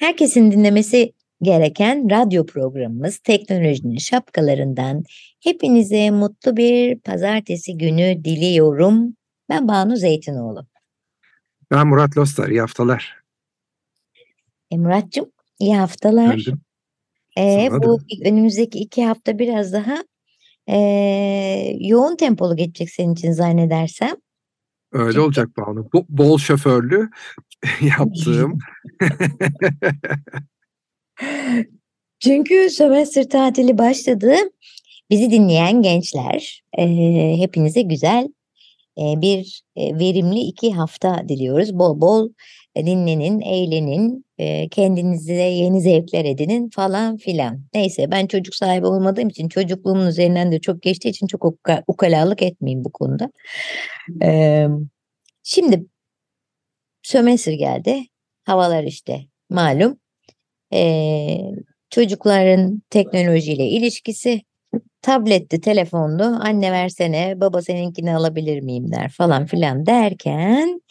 Herkesin 0.00 0.50
dinlemesi 0.50 1.12
gereken 1.42 2.10
radyo 2.10 2.46
programımız 2.46 3.18
Teknolojinin 3.18 3.98
Şapkalarından 3.98 5.04
hepinize 5.40 6.10
mutlu 6.10 6.56
bir 6.56 6.98
pazartesi 6.98 7.78
günü 7.78 8.24
diliyorum. 8.24 9.16
Ben 9.48 9.68
Banu 9.68 9.96
Zeytinoğlu. 9.96 10.66
Ben 11.70 11.86
Murat 11.86 12.16
Lostar, 12.16 12.48
iyi 12.48 12.60
haftalar. 12.60 13.14
E 14.70 14.76
Murat'cığım 14.76 15.32
iyi 15.58 15.76
haftalar. 15.76 16.44
E, 17.38 17.68
bu 17.72 17.98
önümüzdeki 18.24 18.78
iki 18.78 19.04
hafta 19.04 19.38
biraz 19.38 19.72
daha 19.72 20.04
e, 20.68 20.76
yoğun 21.80 22.16
tempolu 22.16 22.56
geçecek 22.56 22.90
senin 22.90 23.14
için 23.14 23.32
zannedersem. 23.32 24.16
Öyle 24.92 25.12
Çünkü... 25.12 25.20
olacak 25.20 25.48
Banu. 25.56 25.88
Bo 25.92 26.04
bol 26.08 26.38
şoförlü 26.38 27.10
yaptığım. 27.98 28.58
Çünkü 32.20 32.70
sömestr 32.70 33.22
tatili 33.22 33.78
başladı. 33.78 34.34
Bizi 35.10 35.30
dinleyen 35.30 35.82
gençler 35.82 36.62
e, 36.78 36.84
hepinize 37.38 37.82
güzel 37.82 38.28
e, 38.98 39.20
bir 39.20 39.62
e, 39.76 39.98
verimli 39.98 40.40
iki 40.40 40.72
hafta 40.72 41.28
diliyoruz. 41.28 41.78
Bol 41.78 42.00
bol 42.00 42.28
dinlenin, 42.76 43.40
eğlenin, 43.40 44.24
e, 44.38 44.68
kendinize 44.68 45.32
yeni 45.32 45.80
zevkler 45.80 46.24
edinin 46.24 46.70
falan 46.70 47.16
filan. 47.16 47.60
Neyse 47.74 48.10
ben 48.10 48.26
çocuk 48.26 48.54
sahibi 48.54 48.86
olmadığım 48.86 49.28
için 49.28 49.48
çocukluğumun 49.48 50.06
üzerinden 50.06 50.52
de 50.52 50.60
çok 50.60 50.82
geçtiği 50.82 51.08
için 51.08 51.26
çok 51.26 51.44
uka, 51.44 51.82
ukalalık 51.86 52.42
etmeyeyim 52.42 52.84
bu 52.84 52.92
konuda. 52.92 53.30
E, 54.22 54.66
şimdi 55.42 55.86
sömestr 57.02 57.52
geldi. 57.52 58.04
Havalar 58.44 58.84
işte 58.84 59.20
malum. 59.50 60.00
Ee, 60.72 61.38
çocukların 61.90 62.82
teknolojiyle 62.90 63.66
ilişkisi 63.66 64.42
tabletti, 65.02 65.60
telefondu. 65.60 66.22
Anne 66.22 66.72
versene, 66.72 67.40
baba 67.40 67.62
seninkini 67.62 68.16
alabilir 68.16 68.60
miyim 68.60 68.92
der 68.92 69.10
falan 69.10 69.46
filan 69.46 69.86
derken 69.86 70.82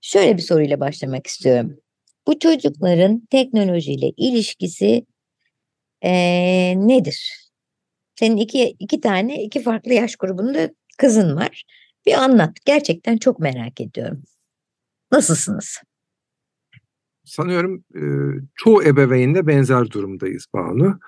şöyle 0.00 0.36
bir 0.36 0.42
soruyla 0.42 0.80
başlamak 0.80 1.26
istiyorum. 1.26 1.76
Bu 2.26 2.38
çocukların 2.38 3.26
teknolojiyle 3.30 4.10
ilişkisi 4.16 5.06
ee, 6.04 6.74
nedir? 6.76 7.48
Senin 8.18 8.36
iki, 8.36 8.76
iki 8.78 9.00
tane, 9.00 9.42
iki 9.42 9.62
farklı 9.62 9.94
yaş 9.94 10.16
grubunda 10.16 10.70
kızın 10.98 11.36
var. 11.36 11.64
Bir 12.06 12.12
anlat. 12.12 12.50
Gerçekten 12.64 13.16
çok 13.16 13.38
merak 13.38 13.80
ediyorum. 13.80 14.22
Nasılsınız? 15.12 15.78
sanıyorum 17.28 17.84
çoğu 18.54 18.82
ebeveynle 18.82 19.46
benzer 19.46 19.90
durumdayız 19.90 20.46
Banu. 20.54 21.00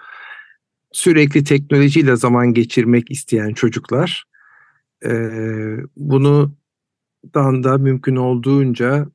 Sürekli 0.92 1.44
teknolojiyle 1.44 2.16
zaman 2.16 2.54
geçirmek 2.54 3.10
isteyen 3.10 3.52
çocuklar 3.52 4.24
bunu 5.96 6.54
da 7.34 7.78
mümkün 7.78 8.16
olduğunca 8.16 9.06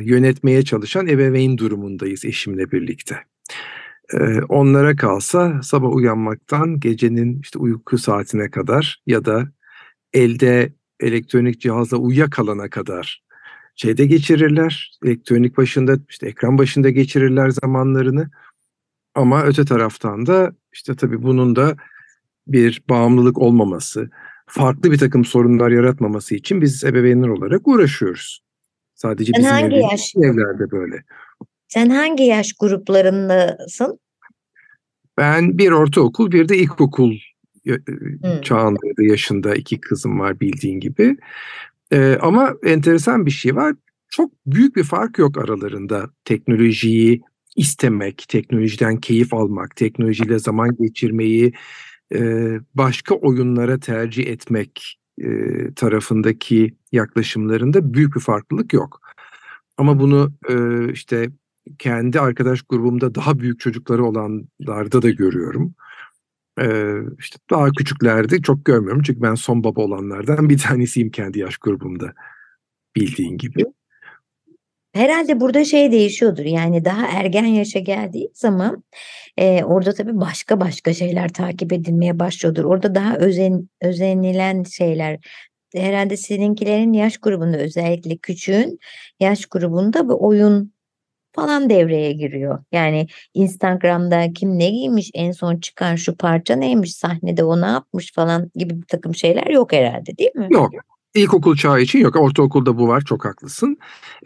yönetmeye 0.00 0.62
çalışan 0.62 1.06
ebeveyn 1.06 1.58
durumundayız 1.58 2.24
eşimle 2.24 2.70
birlikte. 2.70 3.18
Onlara 4.48 4.96
kalsa 4.96 5.62
sabah 5.62 5.94
uyanmaktan 5.94 6.80
gecenin 6.80 7.40
işte 7.40 7.58
uyku 7.58 7.98
saatine 7.98 8.50
kadar 8.50 9.02
ya 9.06 9.24
da 9.24 9.48
elde 10.12 10.72
elektronik 11.00 11.60
cihazla 11.60 11.96
uyuyakalana 11.96 12.70
kadar 12.70 13.23
şeyde 13.74 14.06
geçirirler. 14.06 14.98
Elektronik 15.04 15.56
başında 15.56 15.96
işte 16.08 16.28
ekran 16.28 16.58
başında 16.58 16.90
geçirirler 16.90 17.50
zamanlarını. 17.50 18.30
Ama 19.14 19.42
öte 19.42 19.64
taraftan 19.64 20.26
da 20.26 20.52
işte 20.72 20.94
tabii 20.94 21.22
bunun 21.22 21.56
da 21.56 21.76
bir 22.46 22.82
bağımlılık 22.88 23.38
olmaması, 23.38 24.10
farklı 24.46 24.92
bir 24.92 24.98
takım 24.98 25.24
sorunlar 25.24 25.70
yaratmaması 25.70 26.34
için 26.34 26.60
biz 26.60 26.84
ebeveynler 26.84 27.28
olarak 27.28 27.68
uğraşıyoruz. 27.68 28.44
Sadece 28.94 29.32
Sen 29.32 29.42
bizim 29.42 29.52
hangi 29.52 29.76
yaş? 29.76 30.12
evlerde 30.16 30.70
böyle. 30.70 31.04
Sen 31.68 31.90
hangi 31.90 32.24
yaş 32.24 32.52
gruplarındasın? 32.52 33.98
Ben 35.18 35.58
bir 35.58 35.70
ortaokul, 35.70 36.32
bir 36.32 36.48
de 36.48 36.58
ilkokul 36.58 37.14
hmm. 37.66 38.40
çağında 38.42 38.78
yaşında 38.98 39.54
iki 39.54 39.80
kızım 39.80 40.20
var 40.20 40.40
bildiğin 40.40 40.80
gibi. 40.80 41.16
Ee, 41.94 42.18
ama 42.20 42.54
enteresan 42.64 43.26
bir 43.26 43.30
şey 43.30 43.56
var. 43.56 43.74
Çok 44.08 44.32
büyük 44.46 44.76
bir 44.76 44.84
fark 44.84 45.18
yok 45.18 45.38
aralarında 45.38 46.10
teknolojiyi 46.24 47.22
istemek, 47.56 48.24
teknolojiden 48.28 48.96
keyif 48.96 49.34
almak, 49.34 49.76
teknolojiyle 49.76 50.38
zaman 50.38 50.76
geçirmeyi, 50.80 51.52
e, 52.14 52.50
başka 52.74 53.14
oyunlara 53.14 53.80
tercih 53.80 54.26
etmek 54.26 54.98
e, 55.18 55.28
tarafındaki 55.76 56.74
yaklaşımlarında 56.92 57.94
büyük 57.94 58.16
bir 58.16 58.20
farklılık 58.20 58.72
yok. 58.72 59.00
Ama 59.78 60.00
bunu 60.00 60.32
e, 60.48 60.54
işte 60.92 61.30
kendi 61.78 62.20
arkadaş 62.20 62.62
grubumda 62.62 63.14
daha 63.14 63.38
büyük 63.38 63.60
çocukları 63.60 64.04
olanlarda 64.04 65.02
da 65.02 65.10
görüyorum. 65.10 65.74
Ee, 66.60 66.94
işte 67.18 67.38
daha 67.50 67.70
küçüklerde 67.70 68.42
çok 68.42 68.64
görmüyorum 68.64 69.02
çünkü 69.02 69.22
ben 69.22 69.34
son 69.34 69.64
baba 69.64 69.82
olanlardan 69.82 70.48
bir 70.48 70.58
tanesiyim 70.58 71.10
kendi 71.10 71.38
yaş 71.38 71.56
grubumda 71.56 72.12
bildiğin 72.96 73.38
gibi. 73.38 73.64
Herhalde 74.94 75.40
burada 75.40 75.64
şey 75.64 75.92
değişiyordur 75.92 76.44
yani 76.44 76.84
daha 76.84 77.06
ergen 77.06 77.44
yaşa 77.44 77.78
geldiği 77.78 78.30
zaman 78.34 78.84
e, 79.36 79.64
orada 79.64 79.94
tabii 79.94 80.20
başka 80.20 80.60
başka 80.60 80.94
şeyler 80.94 81.32
takip 81.32 81.72
edilmeye 81.72 82.18
başlıyordur. 82.18 82.64
Orada 82.64 82.94
daha 82.94 83.16
özen, 83.16 83.68
özenilen 83.80 84.62
şeyler 84.62 85.18
herhalde 85.74 86.16
seninkilerin 86.16 86.92
yaş 86.92 87.18
grubunda 87.18 87.56
özellikle 87.56 88.16
küçüğün 88.16 88.78
yaş 89.20 89.46
grubunda 89.46 90.08
bir 90.08 90.14
oyun 90.14 90.73
falan 91.34 91.70
devreye 91.70 92.12
giriyor. 92.12 92.64
Yani 92.72 93.06
Instagram'da 93.34 94.32
kim 94.32 94.58
ne 94.58 94.70
giymiş 94.70 95.10
en 95.14 95.32
son 95.32 95.56
çıkan 95.56 95.96
şu 95.96 96.16
parça 96.16 96.56
neymiş 96.56 96.94
sahnede 96.94 97.44
o 97.44 97.60
ne 97.60 97.66
yapmış 97.66 98.12
falan 98.12 98.50
gibi 98.54 98.82
bir 98.82 98.86
takım 98.86 99.14
şeyler 99.14 99.46
yok 99.46 99.72
herhalde 99.72 100.18
değil 100.18 100.34
mi? 100.34 100.48
Yok. 100.50 100.70
İlkokul 101.14 101.56
çağı 101.56 101.80
için 101.80 101.98
yok. 101.98 102.16
Ortaokulda 102.16 102.78
bu 102.78 102.88
var 102.88 103.00
çok 103.00 103.24
haklısın. 103.24 103.76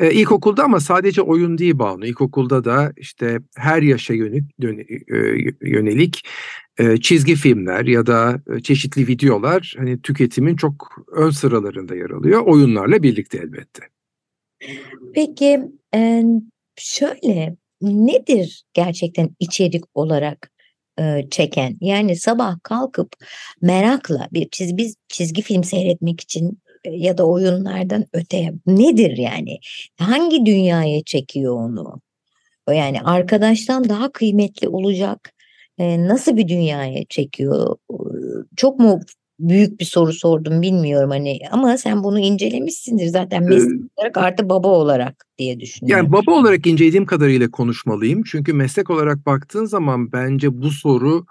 Ee, 0.00 0.12
ilkokulda 0.12 0.64
ama 0.64 0.80
sadece 0.80 1.22
oyun 1.22 1.58
değil 1.58 1.78
Banu. 1.78 2.06
İlkokulda 2.06 2.64
da 2.64 2.92
işte 2.96 3.40
her 3.56 3.82
yaşa 3.82 4.14
yönelik, 4.14 4.44
yönelik 5.62 6.26
e, 6.78 6.96
çizgi 6.96 7.34
filmler 7.34 7.84
ya 7.84 8.06
da 8.06 8.40
e, 8.56 8.60
çeşitli 8.60 9.06
videolar 9.06 9.74
hani 9.78 10.02
tüketimin 10.02 10.56
çok 10.56 11.04
ön 11.12 11.30
sıralarında 11.30 11.94
yer 11.94 12.10
alıyor. 12.10 12.42
Oyunlarla 12.46 13.02
birlikte 13.02 13.38
elbette. 13.38 13.82
Peki 15.14 15.60
e, 15.94 16.24
şöyle 16.80 17.56
nedir 17.82 18.64
gerçekten 18.74 19.30
içerik 19.38 19.84
olarak 19.94 20.52
e, 21.00 21.24
çeken? 21.30 21.78
Yani 21.80 22.16
sabah 22.16 22.56
kalkıp 22.62 23.12
merakla 23.62 24.28
bir 24.32 24.48
çizgi, 24.48 24.92
çizgi 25.08 25.42
film 25.42 25.64
seyretmek 25.64 26.20
için 26.20 26.58
e, 26.84 26.90
ya 26.90 27.18
da 27.18 27.26
oyunlardan 27.26 28.06
öteye 28.12 28.52
nedir 28.66 29.16
yani? 29.16 29.58
Hangi 29.98 30.46
dünyaya 30.46 31.02
çekiyor 31.02 31.54
onu? 31.54 32.00
Yani 32.70 33.00
arkadaştan 33.02 33.88
daha 33.88 34.12
kıymetli 34.12 34.68
olacak 34.68 35.32
e, 35.78 36.08
nasıl 36.08 36.36
bir 36.36 36.48
dünyaya 36.48 37.04
çekiyor? 37.08 37.76
Çok 38.56 38.78
mu 38.78 39.00
büyük 39.38 39.80
bir 39.80 39.84
soru 39.84 40.12
sordum 40.12 40.62
bilmiyorum 40.62 41.10
hani 41.10 41.38
ama 41.50 41.78
sen 41.78 42.04
bunu 42.04 42.18
incelemişsindir 42.18 43.06
zaten 43.06 43.44
meslek 43.44 43.80
olarak 43.96 44.16
artı 44.16 44.48
baba 44.48 44.68
olarak 44.68 45.24
diye 45.38 45.60
düşünüyorum. 45.60 46.04
Yani 46.04 46.12
baba 46.12 46.32
olarak 46.32 46.66
incelediğim 46.66 47.06
kadarıyla 47.06 47.50
konuşmalıyım. 47.50 48.22
Çünkü 48.22 48.52
meslek 48.52 48.90
olarak 48.90 49.26
baktığın 49.26 49.64
zaman 49.64 50.12
bence 50.12 50.62
bu 50.62 50.70
soru 50.70 51.26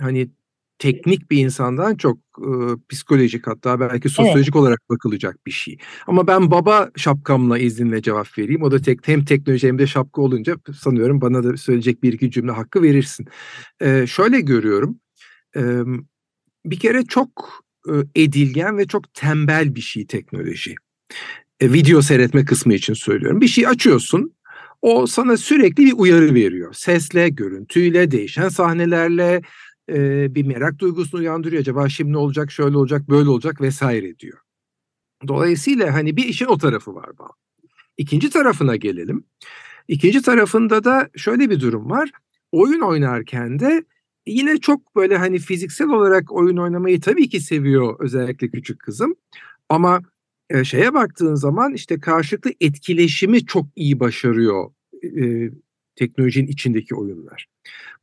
hani 0.00 0.30
teknik 0.78 1.30
bir 1.30 1.38
insandan 1.38 1.94
çok 1.96 2.18
e, 2.38 2.50
psikolojik 2.88 3.46
hatta 3.46 3.80
belki 3.80 4.08
sosyolojik 4.08 4.54
evet. 4.54 4.62
olarak 4.62 4.80
bakılacak 4.90 5.46
bir 5.46 5.50
şey. 5.50 5.78
Ama 6.06 6.26
ben 6.26 6.50
baba 6.50 6.90
şapkamla 6.96 7.58
izninle 7.58 8.02
cevap 8.02 8.38
vereyim. 8.38 8.62
O 8.62 8.70
da 8.70 8.78
tek 8.78 9.08
hem 9.08 9.24
teknoloji 9.24 9.68
hem 9.68 9.78
de 9.78 9.86
şapka 9.86 10.22
olunca 10.22 10.56
sanıyorum 10.76 11.20
bana 11.20 11.44
da 11.44 11.56
söyleyecek 11.56 12.02
bir 12.02 12.12
iki 12.12 12.30
cümle 12.30 12.52
hakkı 12.52 12.82
verirsin. 12.82 13.26
E, 13.80 14.06
şöyle 14.06 14.40
görüyorum. 14.40 15.00
E, 15.56 15.62
bir 16.64 16.78
kere 16.78 17.04
çok 17.04 17.62
e, 17.88 18.22
edilgen 18.22 18.78
ve 18.78 18.86
çok 18.86 19.14
tembel 19.14 19.74
bir 19.74 19.80
şey 19.80 20.06
teknoloji. 20.06 20.74
E, 21.60 21.72
video 21.72 22.02
seyretme 22.02 22.44
kısmı 22.44 22.74
için 22.74 22.94
söylüyorum. 22.94 23.40
Bir 23.40 23.48
şey 23.48 23.66
açıyorsun. 23.66 24.34
O 24.82 25.06
sana 25.06 25.36
sürekli 25.36 25.84
bir 25.84 25.92
uyarı 25.96 26.34
veriyor. 26.34 26.72
Sesle, 26.72 27.28
görüntüyle, 27.28 28.10
değişen 28.10 28.48
sahnelerle, 28.48 29.42
e, 29.88 30.34
bir 30.34 30.46
merak 30.46 30.78
duygusunu 30.78 31.20
uyandırıyor. 31.20 31.60
Acaba 31.60 31.88
şimdi 31.88 32.12
ne 32.12 32.18
olacak, 32.18 32.52
şöyle 32.52 32.76
olacak, 32.76 33.08
böyle 33.08 33.28
olacak 33.28 33.60
vesaire 33.60 34.18
diyor. 34.18 34.38
Dolayısıyla 35.28 35.94
hani 35.94 36.16
bir 36.16 36.24
işin 36.24 36.46
o 36.46 36.58
tarafı 36.58 36.94
var. 36.94 37.10
İkinci 37.96 38.30
tarafına 38.30 38.76
gelelim. 38.76 39.24
İkinci 39.88 40.22
tarafında 40.22 40.84
da 40.84 41.08
şöyle 41.16 41.50
bir 41.50 41.60
durum 41.60 41.90
var. 41.90 42.10
Oyun 42.52 42.80
oynarken 42.80 43.58
de 43.58 43.84
yine 44.26 44.56
çok 44.58 44.96
böyle 44.96 45.16
hani 45.16 45.38
fiziksel 45.38 45.88
olarak 45.88 46.32
oyun 46.32 46.56
oynamayı 46.56 47.00
tabii 47.00 47.28
ki 47.28 47.40
seviyor 47.40 47.96
özellikle 48.00 48.48
küçük 48.48 48.80
kızım. 48.80 49.14
Ama 49.68 50.02
e, 50.50 50.64
şeye 50.64 50.94
baktığın 50.94 51.34
zaman 51.34 51.74
işte 51.74 52.00
karşılıklı 52.00 52.50
etkileşimi 52.60 53.46
çok 53.46 53.66
iyi 53.76 54.00
başarıyor 54.00 54.70
e, 55.02 55.50
teknolojinin 55.96 56.48
içindeki 56.48 56.94
oyunlar. 56.94 57.48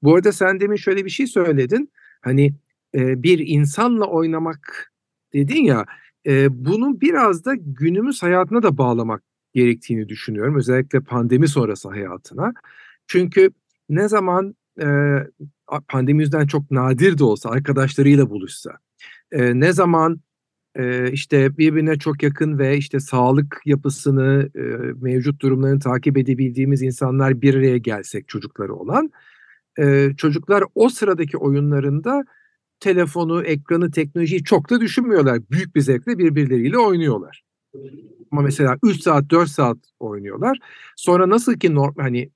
Bu 0.04 0.16
arada 0.16 0.32
sen 0.32 0.60
demin 0.60 0.76
şöyle 0.76 1.06
bir 1.06 1.10
şey 1.10 1.28
söyledin. 1.28 1.92
Hani 2.22 2.54
e, 2.96 3.24
bir 3.24 3.40
insanla 3.40 4.06
oynamak 4.06 4.94
dedin 5.34 5.64
ya 5.64 5.86
e, 6.28 6.66
bunu 6.66 7.02
biraz 7.02 7.46
da 7.46 7.56
günümüz 7.56 8.24
hayatına 8.24 8.64
da 8.64 8.78
bağlamak 8.78 9.24
gerektiğini 9.54 10.10
düşünüyorum. 10.10 10.58
Özellikle 10.58 11.00
pandemi 11.00 11.48
sonrası 11.48 11.90
hayatına. 11.90 12.54
Çünkü 13.08 13.52
ne 13.90 14.08
zaman 14.08 14.56
e, 14.82 14.88
pandemi 15.88 16.22
yüzden 16.22 16.48
çok 16.48 16.72
nadir 16.72 17.18
de 17.18 17.24
olsa 17.24 17.50
arkadaşlarıyla 17.50 18.30
buluşsa, 18.30 18.72
e, 19.32 19.60
ne 19.60 19.74
zaman 19.74 20.22
e, 20.76 21.12
işte 21.12 21.58
birbirine 21.58 22.00
çok 22.00 22.24
yakın 22.24 22.60
ve 22.60 22.78
işte 22.78 23.00
sağlık 23.00 23.62
yapısını, 23.66 24.50
e, 24.56 24.62
mevcut 25.02 25.42
durumlarını 25.42 25.80
takip 25.80 26.18
edebildiğimiz 26.18 26.82
insanlar 26.82 27.42
bir 27.42 27.56
araya 27.56 27.78
gelsek 27.78 28.28
çocukları 28.28 28.74
olan, 28.76 29.12
e, 29.80 30.10
çocuklar 30.18 30.64
o 30.76 30.90
sıradaki 30.90 31.38
oyunlarında 31.38 32.26
telefonu, 32.80 33.44
ekranı, 33.44 33.92
teknolojiyi 33.92 34.44
çok 34.44 34.70
da 34.70 34.82
düşünmüyorlar. 34.82 35.40
Büyük 35.52 35.76
bir 35.76 35.82
zevkle 35.82 36.18
birbirleriyle 36.18 36.78
oynuyorlar. 36.78 37.44
Ama 38.32 38.42
mesela 38.42 38.78
3 38.84 39.02
saat, 39.02 39.30
4 39.30 39.50
saat 39.50 39.78
oynuyorlar. 40.00 40.60
Sonra 40.96 41.30
nasıl 41.30 41.54
ki 41.54 41.76
normal 41.76 42.04
hani 42.04 42.30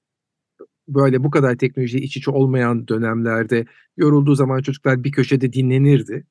böyle 0.88 1.24
bu 1.24 1.30
kadar 1.30 1.56
teknoloji 1.56 2.00
iç 2.00 2.18
içe 2.18 2.32
olmayan 2.32 2.88
dönemlerde 2.88 3.66
yorulduğu 3.98 4.36
zaman 4.36 4.62
çocuklar 4.62 5.04
bir 5.04 5.12
köşede 5.12 5.54
dinlenirdi 5.54 6.26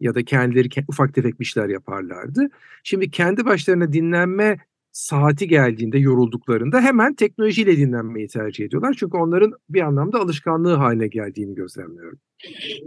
ya 0.00 0.14
da 0.14 0.24
kendileri 0.24 0.68
ufak 0.88 1.14
tefek 1.14 1.40
bir 1.40 1.44
şeyler 1.44 1.68
yaparlardı. 1.68 2.48
Şimdi 2.84 3.10
kendi 3.10 3.44
başlarına 3.44 3.92
dinlenme 3.92 4.58
saati 4.92 5.48
geldiğinde 5.48 5.98
yorulduklarında 5.98 6.80
hemen 6.80 7.14
teknolojiyle 7.14 7.76
dinlenmeyi 7.76 8.28
tercih 8.28 8.64
ediyorlar. 8.64 8.96
Çünkü 8.98 9.16
onların 9.16 9.52
bir 9.68 9.80
anlamda 9.80 10.18
alışkanlığı 10.18 10.74
haline 10.74 11.08
geldiğini 11.08 11.54
gözlemliyorum. 11.54 12.18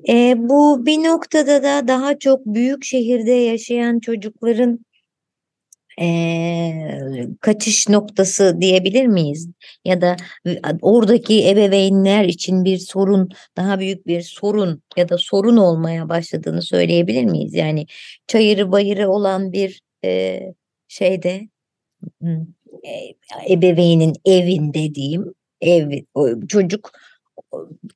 E, 0.09 0.35
bu 0.37 0.85
bir 0.85 0.97
noktada 0.97 1.63
da 1.63 1.87
daha 1.87 2.19
çok 2.19 2.45
büyük 2.45 2.83
şehirde 2.83 3.31
yaşayan 3.31 3.99
çocukların 3.99 4.79
e, 6.01 6.98
kaçış 7.41 7.89
noktası 7.89 8.57
diyebilir 8.61 9.05
miyiz? 9.05 9.49
Ya 9.85 10.01
da 10.01 10.15
oradaki 10.81 11.49
ebeveynler 11.49 12.25
için 12.25 12.65
bir 12.65 12.77
sorun, 12.77 13.29
daha 13.57 13.79
büyük 13.79 14.07
bir 14.07 14.21
sorun 14.21 14.83
ya 14.97 15.09
da 15.09 15.17
sorun 15.17 15.57
olmaya 15.57 16.09
başladığını 16.09 16.61
söyleyebilir 16.61 17.23
miyiz? 17.25 17.53
Yani 17.53 17.85
çayırı 18.27 18.71
bayırı 18.71 19.09
olan 19.09 19.51
bir 19.51 19.81
e, 20.05 20.39
şeyde 20.87 21.49
e, 22.23 23.53
ebeveynin 23.53 24.13
evinde 24.25 24.95
diyeyim, 24.95 25.33
ev 25.61 26.03
çocuk 26.47 26.91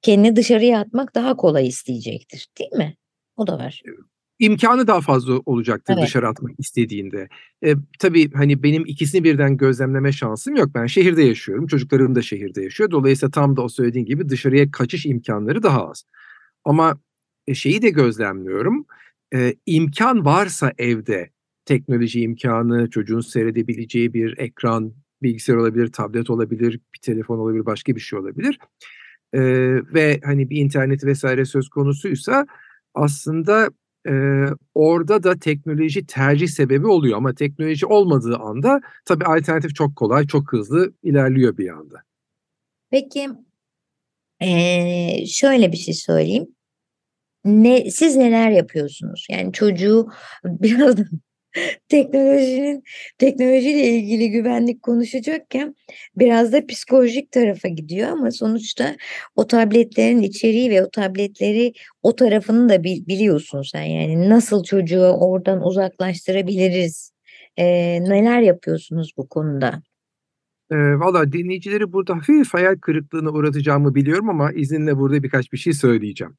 kendini 0.02 0.36
dışarıya 0.36 0.80
atmak 0.80 1.16
daha 1.16 1.38
kolay 1.38 1.68
isteyecektir, 1.68 2.48
değil 2.60 2.74
mi? 2.74 2.98
O 3.38 3.48
da 3.48 3.58
var 3.58 3.81
imkanı 4.40 4.88
daha 4.88 5.02
fazla 5.02 5.40
olacaktır 5.46 5.94
evet. 5.98 6.08
dışarı 6.08 6.28
atmak 6.28 6.52
istediğinde. 6.60 7.30
E, 7.66 7.76
tabii 8.00 8.32
hani 8.34 8.64
benim 8.64 8.84
ikisini 8.86 9.24
birden 9.24 9.58
gözlemleme 9.58 10.12
şansım 10.12 10.56
yok. 10.56 10.70
Ben 10.76 10.86
şehirde 10.86 11.24
yaşıyorum. 11.24 11.68
Çocuklarım 11.68 12.16
da 12.16 12.22
şehirde 12.22 12.64
yaşıyor. 12.64 12.92
Dolayısıyla 12.92 13.32
tam 13.32 13.58
da 13.58 13.62
o 13.62 13.70
söylediğin 13.70 14.06
gibi 14.06 14.30
dışarıya 14.30 14.72
kaçış 14.72 15.06
imkanları 15.06 15.64
daha 15.64 15.90
az. 15.90 16.04
Ama 16.66 17.00
e, 17.48 17.54
şeyi 17.54 17.82
de 17.82 17.90
gözlemliyorum. 17.90 18.86
E, 19.36 19.56
imkan 19.66 20.26
varsa 20.26 20.72
evde 20.78 21.30
teknoloji 21.66 22.22
imkanı, 22.22 22.90
çocuğun 22.90 23.20
seyredebileceği 23.20 24.14
bir 24.14 24.38
ekran, 24.38 24.94
bilgisayar 25.24 25.56
olabilir, 25.56 25.92
tablet 25.92 26.30
olabilir, 26.30 26.80
bir 26.96 27.00
telefon 27.02 27.38
olabilir, 27.40 27.66
başka 27.66 27.96
bir 27.96 28.02
şey 28.02 28.20
olabilir. 28.20 28.60
E, 29.34 29.42
ve 29.94 30.20
hani 30.24 30.50
bir 30.50 30.58
internet 30.58 31.06
vesaire 31.06 31.46
söz 31.46 31.70
konusuysa 31.70 32.48
aslında 32.94 33.70
e, 34.08 34.14
orada 34.74 35.24
da 35.24 35.40
teknoloji 35.40 36.06
tercih 36.06 36.48
sebebi 36.48 36.88
oluyor 36.88 37.18
ama 37.18 37.34
teknoloji 37.34 37.86
olmadığı 37.86 38.38
anda 38.38 38.82
tabii 39.06 39.26
alternatif 39.26 39.76
çok 39.76 39.96
kolay, 39.96 40.28
çok 40.28 40.54
hızlı 40.54 40.94
ilerliyor 41.04 41.58
bir 41.58 41.70
anda. 41.70 42.04
Peki 42.92 43.30
ee, 44.42 45.26
şöyle 45.26 45.72
bir 45.72 45.78
şey 45.78 45.94
söyleyeyim. 45.94 46.48
Ne, 47.46 47.92
siz 47.92 48.16
neler 48.16 48.50
yapıyorsunuz? 48.50 49.27
Yani 49.30 49.54
çocuğu 49.54 50.10
biraz 50.46 50.96
teknolojinin 51.89 52.83
teknolojiyle 53.17 53.88
ilgili 53.88 54.31
güvenlik 54.31 54.83
konuşacakken 54.83 55.75
biraz 56.15 56.53
da 56.53 56.65
psikolojik 56.65 57.31
tarafa 57.31 57.67
gidiyor 57.67 58.10
ama 58.10 58.31
sonuçta 58.31 58.95
o 59.36 59.48
tabletlerin 59.48 60.22
içeriği 60.22 60.69
ve 60.69 60.83
o 60.83 60.89
tabletleri 60.89 61.74
o 62.01 62.15
tarafını 62.15 62.69
da 62.69 62.83
biliyorsun 62.83 63.62
sen 63.62 63.83
yani 63.83 64.29
nasıl 64.29 64.63
çocuğu 64.63 65.03
oradan 65.03 65.65
uzaklaştırabiliriz 65.65 67.13
ee, 67.57 68.00
neler 68.03 68.41
yapıyorsunuz 68.41 69.13
bu 69.17 69.29
konuda? 69.29 69.83
E, 70.72 70.75
Valla 70.75 71.31
dinleyicileri 71.31 71.93
burada 71.93 72.15
hafif 72.15 72.53
hayal 72.53 72.75
kırıklığına 72.75 73.29
uğratacağımı 73.29 73.95
biliyorum 73.95 74.29
ama 74.29 74.51
izninle 74.51 74.98
burada 74.98 75.24
birkaç 75.24 75.53
bir 75.53 75.57
şey 75.57 75.74
söyleyeceğim. 75.74 76.38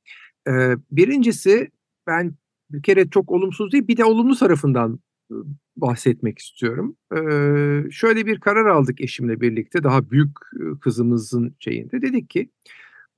E, 0.48 0.52
birincisi 0.90 1.68
ben 2.06 2.34
bir 2.74 2.82
kere 2.82 3.10
çok 3.10 3.30
olumsuz 3.30 3.72
değil 3.72 3.88
bir 3.88 3.96
de 3.96 4.04
olumlu 4.04 4.36
tarafından 4.36 4.98
bahsetmek 5.76 6.38
istiyorum. 6.38 6.96
Şöyle 7.90 8.26
bir 8.26 8.40
karar 8.40 8.66
aldık 8.66 9.00
eşimle 9.00 9.40
birlikte 9.40 9.82
daha 9.82 10.10
büyük 10.10 10.30
kızımızın 10.80 11.56
şeyinde. 11.58 12.02
Dedik 12.02 12.30
ki 12.30 12.50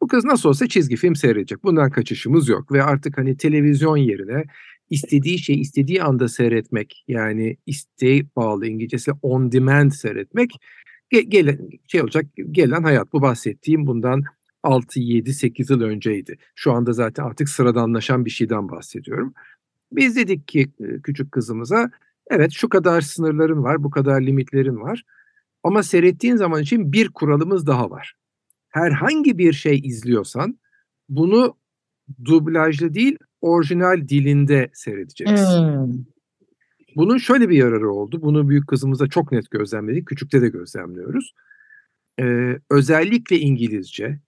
bu 0.00 0.08
kız 0.08 0.24
nasıl 0.24 0.48
olsa 0.48 0.68
çizgi 0.68 0.96
film 0.96 1.16
seyredecek. 1.16 1.64
Bundan 1.64 1.90
kaçışımız 1.90 2.48
yok 2.48 2.72
ve 2.72 2.82
artık 2.82 3.18
hani 3.18 3.36
televizyon 3.36 3.96
yerine 3.96 4.44
istediği 4.90 5.38
şey 5.38 5.60
istediği 5.60 6.02
anda 6.02 6.28
seyretmek 6.28 7.04
yani 7.08 7.56
isteğe 7.66 8.26
bağlı 8.36 8.66
İngilizcesi 8.66 9.12
on 9.22 9.52
demand 9.52 9.90
seyretmek 9.90 10.50
gelen 11.10 11.68
şey 11.86 12.02
olacak 12.02 12.26
gelen 12.50 12.82
hayat 12.82 13.12
bu 13.12 13.22
bahsettiğim 13.22 13.86
bundan 13.86 14.22
6 14.66 15.00
7 15.00 15.34
8 15.34 15.70
yıl 15.70 15.80
önceydi. 15.80 16.38
Şu 16.54 16.72
anda 16.72 16.92
zaten 16.92 17.24
artık 17.24 17.48
sıradanlaşan 17.48 18.24
bir 18.24 18.30
şeyden 18.30 18.68
bahsediyorum. 18.68 19.34
Biz 19.92 20.16
dedik 20.16 20.48
ki 20.48 20.72
küçük 21.02 21.32
kızımıza 21.32 21.90
evet 22.30 22.52
şu 22.52 22.68
kadar 22.68 23.00
sınırların 23.00 23.62
var, 23.62 23.84
bu 23.84 23.90
kadar 23.90 24.20
limitlerin 24.20 24.80
var. 24.80 25.04
Ama 25.62 25.82
seyrettiğin 25.82 26.36
zaman 26.36 26.62
için 26.62 26.92
bir 26.92 27.08
kuralımız 27.08 27.66
daha 27.66 27.90
var. 27.90 28.14
Herhangi 28.68 29.38
bir 29.38 29.52
şey 29.52 29.80
izliyorsan 29.84 30.58
bunu 31.08 31.56
dublajlı 32.24 32.94
değil 32.94 33.18
orijinal 33.40 34.08
dilinde 34.08 34.70
seyredeceksin. 34.72 35.36
Hmm. 35.36 36.04
Bunun 36.96 37.18
şöyle 37.18 37.48
bir 37.48 37.56
yararı 37.56 37.90
oldu. 37.90 38.22
Bunu 38.22 38.48
büyük 38.48 38.68
kızımızda 38.68 39.06
çok 39.06 39.32
net 39.32 39.50
gözlemledik. 39.50 40.06
Küçükte 40.06 40.42
de 40.42 40.48
gözlemliyoruz. 40.48 41.34
Ee, 42.20 42.58
özellikle 42.70 43.38
İngilizce 43.38 44.20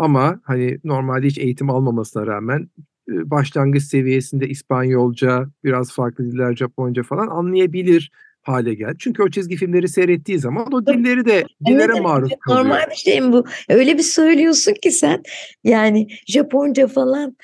ama 0.00 0.40
hani 0.44 0.78
normalde 0.84 1.26
hiç 1.26 1.38
eğitim 1.38 1.70
almamasına 1.70 2.26
rağmen 2.26 2.70
e, 3.08 3.30
başlangıç 3.30 3.82
seviyesinde 3.82 4.48
İspanyolca, 4.48 5.46
biraz 5.64 5.92
farklı 5.92 6.24
diller 6.24 6.56
Japonca 6.56 7.02
falan 7.02 7.26
anlayabilir 7.26 8.10
hale 8.42 8.74
geldi. 8.74 8.96
Çünkü 8.98 9.22
o 9.22 9.30
çizgi 9.30 9.56
filmleri 9.56 9.88
seyrettiği 9.88 10.38
zaman 10.38 10.72
o 10.72 10.86
dilleri 10.86 11.24
de 11.24 11.44
dillere 11.66 11.92
Evet, 11.92 12.02
maruz 12.02 12.30
kalıyor. 12.40 12.64
Normal 12.64 12.90
bir 12.90 12.96
şey 12.96 13.20
mi 13.20 13.32
bu? 13.32 13.44
Öyle 13.68 13.98
bir 13.98 14.02
söylüyorsun 14.02 14.74
ki 14.82 14.90
sen 14.90 15.22
yani 15.64 16.08
Japonca 16.26 16.86
falan 16.86 17.36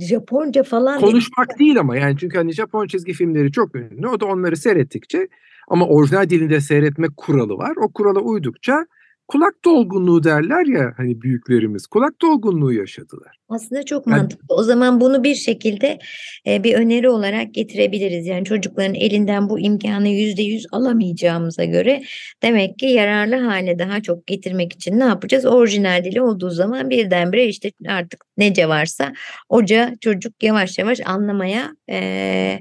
Japonca 0.00 0.62
falan 0.62 1.00
Konuşmak 1.00 1.58
değil 1.58 1.80
ama 1.80 1.96
yani 1.96 2.16
çünkü 2.20 2.38
hani 2.38 2.52
Japon 2.52 2.86
çizgi 2.86 3.12
filmleri 3.12 3.52
çok 3.52 3.74
ünlü. 3.74 4.08
O 4.08 4.20
da 4.20 4.26
onları 4.26 4.56
seyrettikçe 4.56 5.28
ama 5.68 5.86
orijinal 5.86 6.30
dilinde 6.30 6.60
seyretmek 6.60 7.16
kuralı 7.16 7.56
var. 7.56 7.72
O 7.76 7.92
kurala 7.92 8.20
uydukça 8.20 8.86
kulak 9.28 9.64
dolgunluğu 9.64 10.24
derler 10.24 10.66
ya 10.66 10.92
hani 10.96 11.22
büyüklerimiz. 11.22 11.86
Kulak 11.86 12.22
dolgunluğu 12.22 12.72
yaşadılar. 12.72 13.36
Aslında 13.48 13.82
çok 13.82 14.06
Yani- 14.06 14.16
mantıklı. 14.16 14.54
O 14.54 14.62
zaman 14.62 15.00
bunu 15.00 15.22
bir 15.24 15.34
şekilde 15.34 15.98
e, 16.46 16.64
bir 16.64 16.74
öneri 16.74 17.08
olarak 17.08 17.54
getirebiliriz. 17.54 18.26
Yani 18.26 18.44
çocukların 18.44 18.94
elinden 18.94 19.48
bu 19.48 19.60
imkanı 19.60 20.08
yüzde 20.08 20.42
yüz 20.42 20.66
alamayacağımıza 20.72 21.64
göre 21.64 22.02
demek 22.42 22.78
ki 22.78 22.86
yararlı 22.86 23.36
hale 23.36 23.78
daha 23.78 24.02
çok 24.02 24.26
getirmek 24.26 24.72
için 24.72 24.98
ne 24.98 25.04
yapacağız? 25.04 25.46
Orijinal 25.46 26.04
dili 26.04 26.22
olduğu 26.22 26.50
zaman 26.50 26.90
birdenbire 26.90 27.46
işte 27.46 27.72
artık 27.88 28.24
nece 28.36 28.68
varsa 28.68 29.12
oca 29.48 29.94
çocuk 30.00 30.42
yavaş 30.42 30.78
yavaş 30.78 31.00
anlamaya 31.04 31.76
e, 31.90 32.60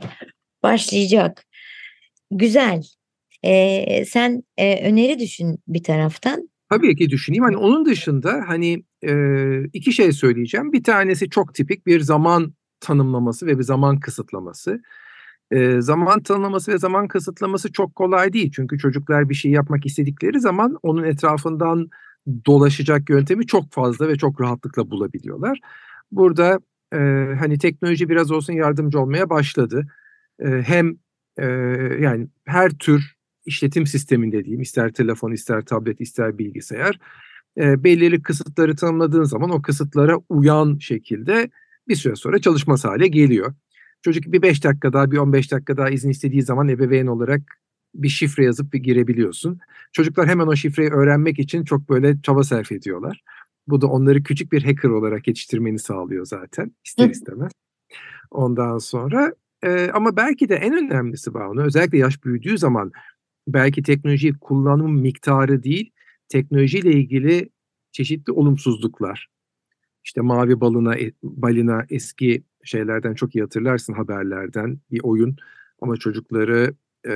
başlayacak. 0.63 1.46
Güzel. 2.32 2.84
E, 3.44 4.06
sen 4.06 4.44
e, 4.58 4.88
öneri 4.89 5.20
düşün 5.20 5.60
bir 5.68 5.84
taraftan. 5.84 6.50
Tabii 6.72 6.96
ki 6.96 7.10
düşüneyim. 7.10 7.44
Hani 7.44 7.58
onun 7.58 7.86
dışında 7.86 8.44
hani 8.48 8.84
e, 9.04 9.13
iki 9.74 9.94
şey 9.94 10.12
söyleyeceğim. 10.12 10.74
Bir 10.74 10.84
tanesi 10.84 11.30
çok 11.30 11.56
tipik 11.56 11.86
bir 11.88 12.00
zaman 12.00 12.54
tanımlaması 12.80 13.46
ve 13.48 13.58
bir 13.60 13.63
zaman 13.63 14.00
kısıtlaması. 14.00 14.82
E, 15.51 15.82
zaman 15.82 16.24
tanımlaması 16.24 16.72
ve 16.74 16.78
zaman 16.78 17.08
kısıtlaması 17.08 17.72
çok 17.72 17.96
kolay 17.96 18.34
değil. 18.34 18.51
Çünkü 18.56 18.78
çocuklar 18.78 19.30
bir 19.30 19.36
şey 19.36 19.51
yapmak 19.51 19.86
istedikleri 19.86 20.40
zaman 20.40 20.78
onun 20.84 21.04
etrafından 21.04 21.90
dolaşacak 22.46 23.10
yöntemi 23.10 23.48
çok 23.48 23.72
fazla 23.72 24.08
ve 24.08 24.16
çok 24.16 24.42
rahatlıkla 24.42 24.92
bulabiliyorlar. 24.92 25.60
Burada 26.12 26.60
e, 26.94 26.98
hani 27.40 27.58
teknoloji 27.58 28.10
biraz 28.10 28.32
olsun 28.32 28.54
yardımcı 28.54 29.00
olmaya 29.00 29.30
başladı. 29.30 29.88
E, 30.40 30.48
hem 30.48 30.96
e, 31.38 31.46
yani 32.00 32.28
her 32.46 32.70
tür 32.72 33.16
işletim 33.51 33.88
sisteminde 33.88 34.46
diyeyim 34.46 34.62
ister 34.62 34.93
telefon 34.93 35.31
ister 35.31 35.65
tablet 35.65 36.01
ister 36.01 36.38
bilgisayar 36.38 37.00
e, 37.58 37.84
belirli 37.84 38.22
kısıtları 38.22 38.75
tanımladığın 38.75 39.24
zaman 39.24 39.50
o 39.50 39.62
kısıtlara 39.62 40.17
uyan 40.29 40.77
şekilde 40.77 41.50
bir 41.88 41.96
süre 41.96 42.15
sonra 42.15 42.39
çalışmaz 42.39 42.86
hale 42.86 43.08
geliyor. 43.08 43.53
Çocuk 44.01 44.24
bir 44.25 44.41
5 44.41 44.63
dakika 44.63 44.93
daha 44.93 45.12
bir 45.12 45.17
15 45.17 45.51
dakika 45.51 45.77
daha 45.77 45.89
izin 45.89 46.10
istediği 46.10 46.41
zaman 46.41 46.70
ebeveyn 46.70 47.08
olarak 47.08 47.41
bir 47.96 48.10
şifre 48.10 48.43
yazıp 48.43 48.74
bir 48.74 48.79
girebiliyorsun. 48.79 49.60
Çocuklar 49.91 50.27
hemen 50.27 50.48
o 50.48 50.55
şifreyi 50.55 50.89
öğrenmek 50.89 51.39
için 51.39 51.63
çok 51.63 51.89
böyle 51.89 52.22
çaba 52.22 52.43
sarf 52.43 52.72
ediyorlar. 52.72 53.24
Bu 53.67 53.81
da 53.81 53.88
onları 53.88 54.24
küçük 54.24 54.51
bir 54.51 54.63
hacker 54.63 54.89
olarak 54.89 55.27
yetiştirmeni 55.27 55.79
sağlıyor 55.79 56.25
zaten 56.25 56.72
ister 56.86 57.10
istemez. 57.10 57.51
Ondan 58.31 58.77
sonra 58.77 59.34
e, 59.63 59.89
ama 59.93 60.15
belki 60.15 60.50
de 60.50 60.55
en 60.55 60.74
önemlisi 60.74 61.34
Banu 61.34 61.62
özellikle 61.62 61.98
yaş 61.98 62.24
büyüdüğü 62.24 62.58
zaman 62.58 62.91
belki 63.48 63.83
teknoloji 63.83 64.33
kullanım 64.33 65.01
miktarı 65.01 65.63
değil 65.63 65.91
teknolojiyle 66.29 66.91
ilgili 66.91 67.50
çeşitli 67.91 68.33
olumsuzluklar. 68.33 69.27
İşte 70.03 70.21
mavi 70.21 70.62
balına 70.62 70.95
e- 70.95 71.13
balina 71.24 71.86
eski 71.89 72.43
şeylerden 72.63 73.13
çok 73.13 73.36
iyi 73.36 73.41
hatırlarsın 73.41 73.93
haberlerden 73.93 74.79
bir 74.91 75.00
oyun 75.03 75.36
ama 75.81 75.98
çocukları 75.98 76.74
e, 77.05 77.12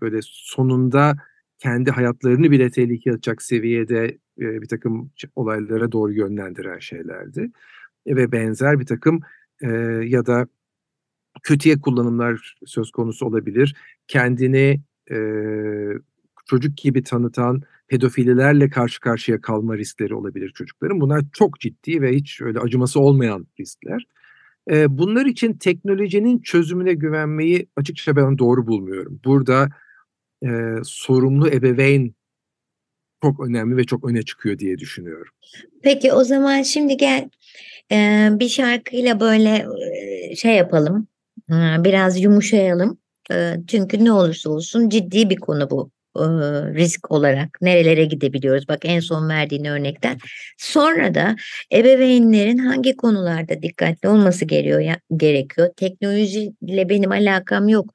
böyle 0.00 0.20
sonunda 0.22 1.16
kendi 1.58 1.90
hayatlarını 1.90 2.50
bile 2.50 2.70
tehlikeye 2.70 3.14
atacak 3.14 3.42
seviyede 3.42 4.18
e, 4.40 4.62
bir 4.62 4.68
takım 4.68 5.10
olaylara 5.36 5.92
doğru 5.92 6.12
yönlendiren 6.12 6.78
şeylerdi. 6.78 7.50
E, 8.06 8.16
ve 8.16 8.32
benzer 8.32 8.80
bir 8.80 8.86
takım 8.86 9.20
e, 9.62 9.68
ya 10.04 10.26
da 10.26 10.46
kötüye 11.42 11.80
kullanımlar 11.80 12.56
söz 12.66 12.90
konusu 12.90 13.26
olabilir. 13.26 13.76
Kendini 14.08 14.80
e, 15.10 15.18
çocuk 16.46 16.76
gibi 16.76 17.02
tanıtan 17.02 17.62
pedofililerle 17.88 18.70
karşı 18.70 19.00
karşıya 19.00 19.40
kalma 19.40 19.76
riskleri 19.76 20.14
olabilir 20.14 20.50
çocukların. 20.54 21.00
Bunlar 21.00 21.22
çok 21.32 21.60
ciddi 21.60 22.02
ve 22.02 22.12
hiç 22.12 22.40
öyle 22.40 22.58
acıması 22.58 23.00
olmayan 23.00 23.46
riskler. 23.60 24.06
E, 24.70 24.98
bunlar 24.98 25.26
için 25.26 25.52
teknolojinin 25.52 26.38
çözümüne 26.38 26.94
güvenmeyi 26.94 27.66
açıkça 27.76 28.16
ben 28.16 28.38
doğru 28.38 28.66
bulmuyorum. 28.66 29.20
Burada 29.24 29.68
e, 30.44 30.48
sorumlu 30.84 31.48
ebeveyn 31.48 32.14
çok 33.22 33.40
önemli 33.48 33.76
ve 33.76 33.84
çok 33.84 34.08
öne 34.10 34.22
çıkıyor 34.22 34.58
diye 34.58 34.78
düşünüyorum. 34.78 35.32
Peki 35.82 36.12
o 36.12 36.24
zaman 36.24 36.62
şimdi 36.62 36.96
gel 36.96 37.28
e, 37.92 38.28
bir 38.32 38.48
şarkıyla 38.48 39.20
böyle 39.20 39.66
e, 40.30 40.36
şey 40.36 40.56
yapalım. 40.56 41.06
e, 41.50 41.54
Biraz 41.84 42.22
yumuşayalım. 42.22 42.98
E, 43.32 43.54
Çünkü 43.66 44.04
ne 44.04 44.12
olursa 44.12 44.50
olsun 44.50 44.88
ciddi 44.88 45.30
bir 45.30 45.36
konu 45.36 45.70
bu 45.70 45.90
e, 46.16 46.22
risk 46.74 47.10
olarak. 47.12 47.58
Nerelere 47.62 48.04
gidebiliyoruz? 48.04 48.68
Bak 48.68 48.78
en 48.84 49.00
son 49.00 49.28
verdiğin 49.28 49.64
örnekten. 49.64 50.18
Sonra 50.58 51.14
da 51.14 51.36
ebeveynlerin 51.74 52.58
hangi 52.58 52.96
konularda 52.96 53.62
dikkatli 53.62 54.08
olması 54.08 54.44
gerekiyor? 54.44 54.94
gerekiyor. 55.16 55.70
Teknolojiyle 55.76 56.88
benim 56.88 57.12
alakam 57.12 57.68
yok. 57.68 57.90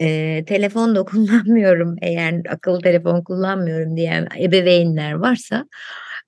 E, 0.00 0.44
telefon 0.46 0.94
da 0.96 1.04
kullanmıyorum 1.04 1.96
eğer 2.02 2.34
akıllı 2.48 2.80
telefon 2.80 3.22
kullanmıyorum 3.22 3.96
diyen 3.96 4.28
ebeveynler 4.40 5.12
varsa 5.12 5.66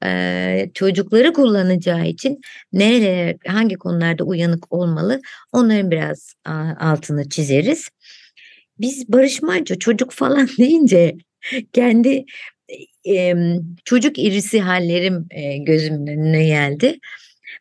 eee, 0.04 0.70
çocukları 0.75 1.32
kullanacağı 1.32 2.06
için 2.06 2.40
nerelere 2.72 3.38
hangi 3.46 3.75
konularda 3.76 4.25
uyanık 4.25 4.72
olmalı 4.72 5.20
onların 5.52 5.90
biraz 5.90 6.34
altını 6.80 7.28
çizeriz. 7.28 7.88
Biz 8.79 9.09
Barış 9.09 9.43
Manço 9.43 9.75
çocuk 9.75 10.12
falan 10.12 10.49
deyince 10.59 11.17
kendi 11.73 12.25
em, 13.05 13.61
çocuk 13.85 14.19
irisi 14.19 14.61
hallerim 14.61 15.26
e, 15.31 15.59
gözümün 15.59 16.07
önüne 16.07 16.47
geldi. 16.47 16.99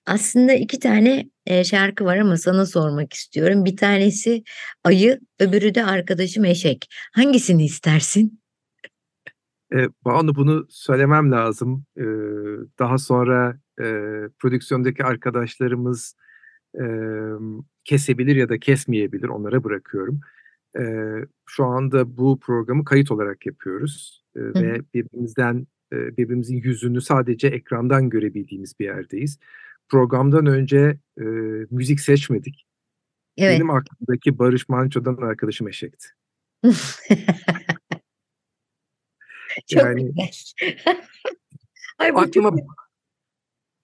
Aslında 0.05 0.53
iki 0.53 0.79
tane 0.79 1.29
e, 1.45 1.63
şarkı 1.63 2.05
var 2.05 2.17
ama 2.17 2.37
sana 2.37 2.65
sormak 2.65 3.13
istiyorum. 3.13 3.65
Bir 3.65 3.77
tanesi 3.77 4.43
Ayı, 4.83 5.19
öbürü 5.39 5.75
de 5.75 5.85
arkadaşım 5.85 6.45
Eşek. 6.45 6.87
Hangisini 7.13 7.65
istersin? 7.65 8.41
E, 9.73 9.87
Banu 10.05 10.35
bunu 10.35 10.67
söylemem 10.69 11.31
lazım. 11.31 11.85
E, 11.97 12.03
daha 12.79 12.97
sonra 12.97 13.59
e, 13.79 13.85
prodüksiyondaki 14.39 15.03
arkadaşlarımız 15.03 16.15
e, 16.75 16.83
kesebilir 17.83 18.35
ya 18.35 18.49
da 18.49 18.59
kesmeyebilir. 18.59 19.27
Onlara 19.27 19.63
bırakıyorum. 19.63 20.19
E, 20.79 20.83
şu 21.45 21.65
anda 21.65 22.17
bu 22.17 22.39
programı 22.39 22.85
kayıt 22.85 23.11
olarak 23.11 23.45
yapıyoruz. 23.45 24.23
E, 24.35 24.39
hı. 24.39 24.53
ve 24.55 24.81
birbirimizden 24.93 25.67
e, 25.93 26.17
birbirimizin 26.17 26.57
yüzünü 26.57 27.01
sadece 27.01 27.47
ekrandan 27.47 28.09
görebildiğimiz 28.09 28.79
bir 28.79 28.85
yerdeyiz. 28.85 29.39
Programdan 29.89 30.45
önce 30.45 30.97
e, 31.17 31.23
müzik 31.71 31.99
seçmedik. 31.99 32.65
Evet. 33.37 33.55
Benim 33.55 33.69
aklımdaki 33.69 34.39
Barış 34.39 34.69
Manço'dan 34.69 35.17
arkadaşım 35.17 35.67
Eşek'ti. 35.67 36.07
Çok 39.67 39.83
yani- 39.83 40.05
güzel. 40.05 40.31
Ay 41.97 42.13
bu 42.13 42.17
çok 42.17 42.27
Aklıma 42.27 42.51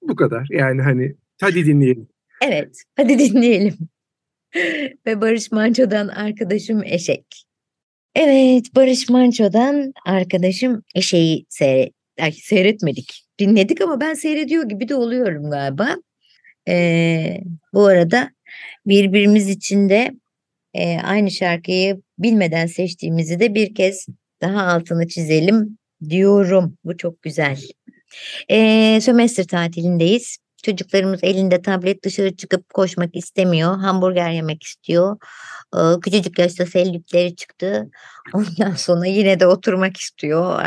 bu 0.01 0.15
kadar. 0.15 0.47
Yani 0.49 0.81
hani 0.81 1.15
hadi 1.41 1.65
dinleyelim. 1.65 2.07
Evet, 2.41 2.83
hadi 2.95 3.19
dinleyelim. 3.19 3.77
Ve 5.05 5.21
Barış 5.21 5.51
Manço'dan 5.51 6.07
arkadaşım 6.07 6.83
Eşek. 6.83 7.25
Evet, 8.15 8.65
Barış 8.75 9.09
Manço'dan 9.09 9.93
arkadaşım 10.05 10.83
Eşek'i 10.95 11.45
seyret 11.49 11.93
Ay, 12.21 12.31
seyretmedik. 12.31 13.23
Dinledik 13.39 13.81
ama 13.81 14.01
ben 14.01 14.13
seyrediyor 14.13 14.63
gibi 14.63 14.89
de 14.89 14.95
oluyorum 14.95 15.51
galiba. 15.51 15.95
Ee, 16.67 17.41
bu 17.73 17.85
arada 17.85 18.31
birbirimiz 18.85 19.49
için 19.49 19.89
de 19.89 20.11
e, 20.73 20.99
aynı 20.99 21.31
şarkıyı 21.31 22.01
bilmeden 22.19 22.65
seçtiğimizi 22.65 23.39
de 23.39 23.55
bir 23.55 23.75
kez 23.75 24.05
daha 24.41 24.67
altını 24.67 25.07
çizelim 25.07 25.77
diyorum. 26.09 26.77
Bu 26.83 26.97
çok 26.97 27.21
güzel. 27.21 27.57
Ee, 28.51 28.99
sömestr 29.01 29.43
tatilindeyiz. 29.43 30.37
Çocuklarımız 30.63 31.19
elinde 31.23 31.61
tablet 31.61 32.03
dışarı 32.03 32.35
çıkıp 32.35 32.73
koşmak 32.73 33.15
istemiyor. 33.15 33.77
Hamburger 33.77 34.29
yemek 34.29 34.63
istiyor. 34.63 35.17
Ee, 35.75 35.99
küçücük 36.01 36.39
yaşta 36.39 36.65
sellütleri 36.65 37.35
çıktı. 37.35 37.89
Ondan 38.33 38.71
sonra 38.71 39.05
yine 39.05 39.39
de 39.39 39.47
oturmak 39.47 39.97
istiyor. 39.97 40.61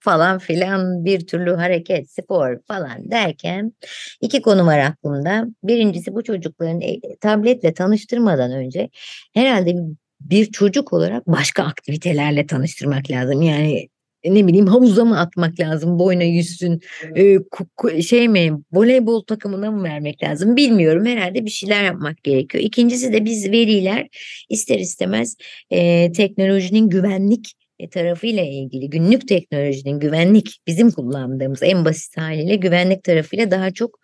Falan 0.00 0.38
filan 0.38 1.04
bir 1.04 1.26
türlü 1.26 1.54
hareket, 1.54 2.10
spor 2.10 2.58
falan 2.68 3.10
derken 3.10 3.72
iki 4.20 4.42
konu 4.42 4.66
var 4.66 4.78
aklımda. 4.78 5.44
Birincisi 5.62 6.14
bu 6.14 6.24
çocukların 6.24 6.80
e, 6.80 7.00
tabletle 7.20 7.74
tanıştırmadan 7.74 8.52
önce 8.52 8.90
herhalde 9.34 9.74
bir 10.20 10.52
çocuk 10.52 10.92
olarak 10.92 11.26
başka 11.26 11.64
aktivitelerle 11.64 12.46
tanıştırmak 12.46 13.10
lazım. 13.10 13.42
Yani 13.42 13.88
ne 14.34 14.46
bileyim 14.46 14.66
havuza 14.66 15.04
mı 15.04 15.20
atmak 15.20 15.60
lazım 15.60 15.98
boyuna 15.98 16.22
yüzsün 16.22 16.80
e, 17.16 18.02
şey 18.02 18.28
mi 18.28 18.52
voleybol 18.72 19.20
takımına 19.20 19.70
mı 19.70 19.82
vermek 19.82 20.22
lazım 20.22 20.56
bilmiyorum 20.56 21.06
herhalde 21.06 21.44
bir 21.44 21.50
şeyler 21.50 21.84
yapmak 21.84 22.24
gerekiyor. 22.24 22.64
İkincisi 22.64 23.12
de 23.12 23.24
biz 23.24 23.52
veliler 23.52 24.08
ister 24.48 24.78
istemez 24.78 25.36
e, 25.70 26.12
teknolojinin 26.12 26.88
güvenlik 26.88 27.52
e, 27.78 27.88
tarafıyla 27.88 28.42
ilgili 28.42 28.90
günlük 28.90 29.28
teknolojinin 29.28 30.00
güvenlik 30.00 30.60
bizim 30.66 30.90
kullandığımız 30.90 31.62
en 31.62 31.84
basit 31.84 32.16
haliyle 32.16 32.56
güvenlik 32.56 33.04
tarafıyla 33.04 33.50
daha 33.50 33.70
çok 33.70 33.98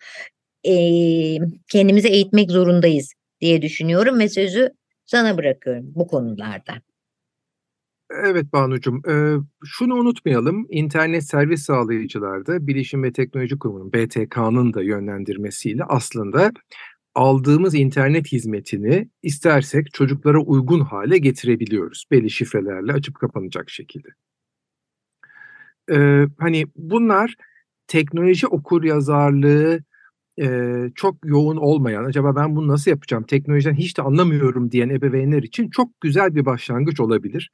e, 0.67 0.73
kendimizi 1.67 2.07
eğitmek 2.07 2.51
zorundayız 2.51 3.13
diye 3.41 3.61
düşünüyorum 3.61 4.19
ve 4.19 4.29
sözü 4.29 4.71
sana 5.05 5.37
bırakıyorum 5.37 5.91
bu 5.95 6.07
konularda. 6.07 6.73
Evet 8.09 8.53
Banucuğum, 8.53 9.01
e, 9.09 9.37
şunu 9.65 9.95
unutmayalım, 9.95 10.65
internet 10.69 11.23
servis 11.23 11.63
sağlayıcılarda 11.63 12.67
Bilişim 12.67 13.03
ve 13.03 13.11
Teknoloji 13.11 13.59
Kurumu'nun 13.59 13.93
BTK'nın 13.93 14.73
da 14.73 14.83
yönlendirmesiyle 14.83 15.83
aslında 15.83 16.51
aldığımız 17.15 17.75
internet 17.75 18.31
hizmetini 18.31 19.09
istersek 19.23 19.93
çocuklara 19.93 20.39
uygun 20.39 20.79
hale 20.79 21.17
getirebiliyoruz. 21.17 22.05
Belli 22.11 22.29
şifrelerle 22.29 22.93
açıp 22.93 23.15
kapanacak 23.19 23.69
şekilde. 23.69 24.07
Ee, 25.91 26.25
hani 26.39 26.65
bunlar 26.75 27.35
teknoloji 27.87 28.47
okur 28.47 28.83
yazarlığı 28.83 29.79
e, 30.41 30.71
çok 30.95 31.25
yoğun 31.25 31.57
olmayan, 31.57 32.05
acaba 32.05 32.35
ben 32.35 32.55
bunu 32.55 32.67
nasıl 32.67 32.91
yapacağım, 32.91 33.23
teknolojiden 33.23 33.73
hiç 33.75 33.97
de 33.97 34.01
anlamıyorum 34.01 34.71
diyen 34.71 34.89
ebeveynler 34.89 35.43
için 35.43 35.69
çok 35.69 36.01
güzel 36.01 36.35
bir 36.35 36.45
başlangıç 36.45 36.99
olabilir. 36.99 37.51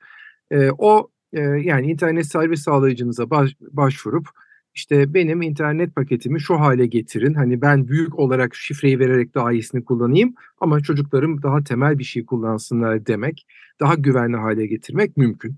E, 0.51 0.69
o 0.77 1.09
e, 1.33 1.41
yani 1.41 1.91
internet 1.91 2.25
servis 2.25 2.61
sağlayıcınıza 2.61 3.29
baş, 3.29 3.55
başvurup 3.61 4.27
işte 4.75 5.13
benim 5.13 5.41
internet 5.41 5.95
paketimi 5.95 6.41
şu 6.41 6.59
hale 6.59 6.85
getirin. 6.85 7.33
Hani 7.33 7.61
ben 7.61 7.87
büyük 7.87 8.19
olarak 8.19 8.55
şifreyi 8.55 8.99
vererek 8.99 9.35
daha 9.35 9.51
iyisini 9.51 9.85
kullanayım 9.85 10.33
ama 10.59 10.79
çocuklarım 10.79 11.41
daha 11.43 11.63
temel 11.63 11.99
bir 11.99 12.03
şey 12.03 12.25
kullansınlar 12.25 13.05
demek, 13.05 13.47
daha 13.79 13.95
güvenli 13.95 14.37
hale 14.37 14.67
getirmek 14.67 15.17
mümkün. 15.17 15.55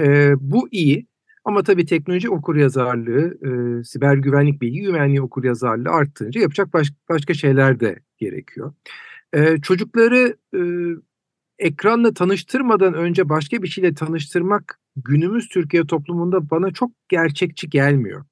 E, 0.00 0.32
bu 0.40 0.68
iyi 0.70 1.06
ama 1.44 1.62
tabii 1.62 1.86
teknoloji 1.86 2.30
okuryazarlığı, 2.30 3.38
e, 3.46 3.84
siber 3.84 4.16
güvenlik 4.16 4.62
bilgi 4.62 4.80
güvenliği 4.80 5.22
okuryazarlığı 5.22 5.90
arttığınca 5.90 6.40
yapacak 6.40 6.72
baş, 6.72 6.92
başka 7.08 7.34
şeyler 7.34 7.80
de 7.80 7.98
gerekiyor. 8.18 8.72
E, 9.32 9.58
çocukları 9.58 10.36
e, 10.54 10.60
ekranla 11.60 12.14
tanıştırmadan 12.14 12.94
önce 12.94 13.28
başka 13.28 13.62
bir 13.62 13.68
şeyle 13.68 13.94
tanıştırmak 13.94 14.80
günümüz 14.96 15.48
Türkiye 15.48 15.86
toplumunda 15.86 16.50
bana 16.50 16.70
çok 16.70 16.90
gerçekçi 17.08 17.70
gelmiyor. 17.70 18.24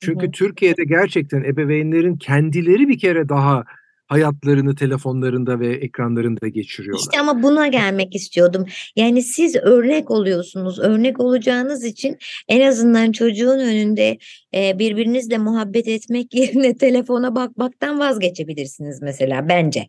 Çünkü 0.00 0.26
hı 0.26 0.28
hı. 0.28 0.32
Türkiye'de 0.32 0.84
gerçekten 0.84 1.42
ebeveynlerin 1.44 2.16
kendileri 2.16 2.88
bir 2.88 2.98
kere 2.98 3.28
daha 3.28 3.64
hayatlarını 4.06 4.74
telefonlarında 4.74 5.60
ve 5.60 5.74
ekranlarında 5.74 6.48
geçiriyorlar. 6.48 7.00
İşte 7.00 7.20
ama 7.20 7.42
buna 7.42 7.66
gelmek 7.66 8.14
istiyordum. 8.14 8.66
Yani 8.96 9.22
siz 9.22 9.56
örnek 9.56 10.10
oluyorsunuz. 10.10 10.78
Örnek 10.78 11.20
olacağınız 11.20 11.84
için 11.84 12.18
en 12.48 12.68
azından 12.68 13.12
çocuğun 13.12 13.58
önünde 13.58 14.18
e, 14.54 14.78
birbirinizle 14.78 15.38
muhabbet 15.38 15.88
etmek 15.88 16.34
yerine 16.34 16.76
telefona 16.76 17.34
bakmaktan 17.34 17.98
vazgeçebilirsiniz 17.98 19.02
mesela 19.02 19.48
bence. 19.48 19.88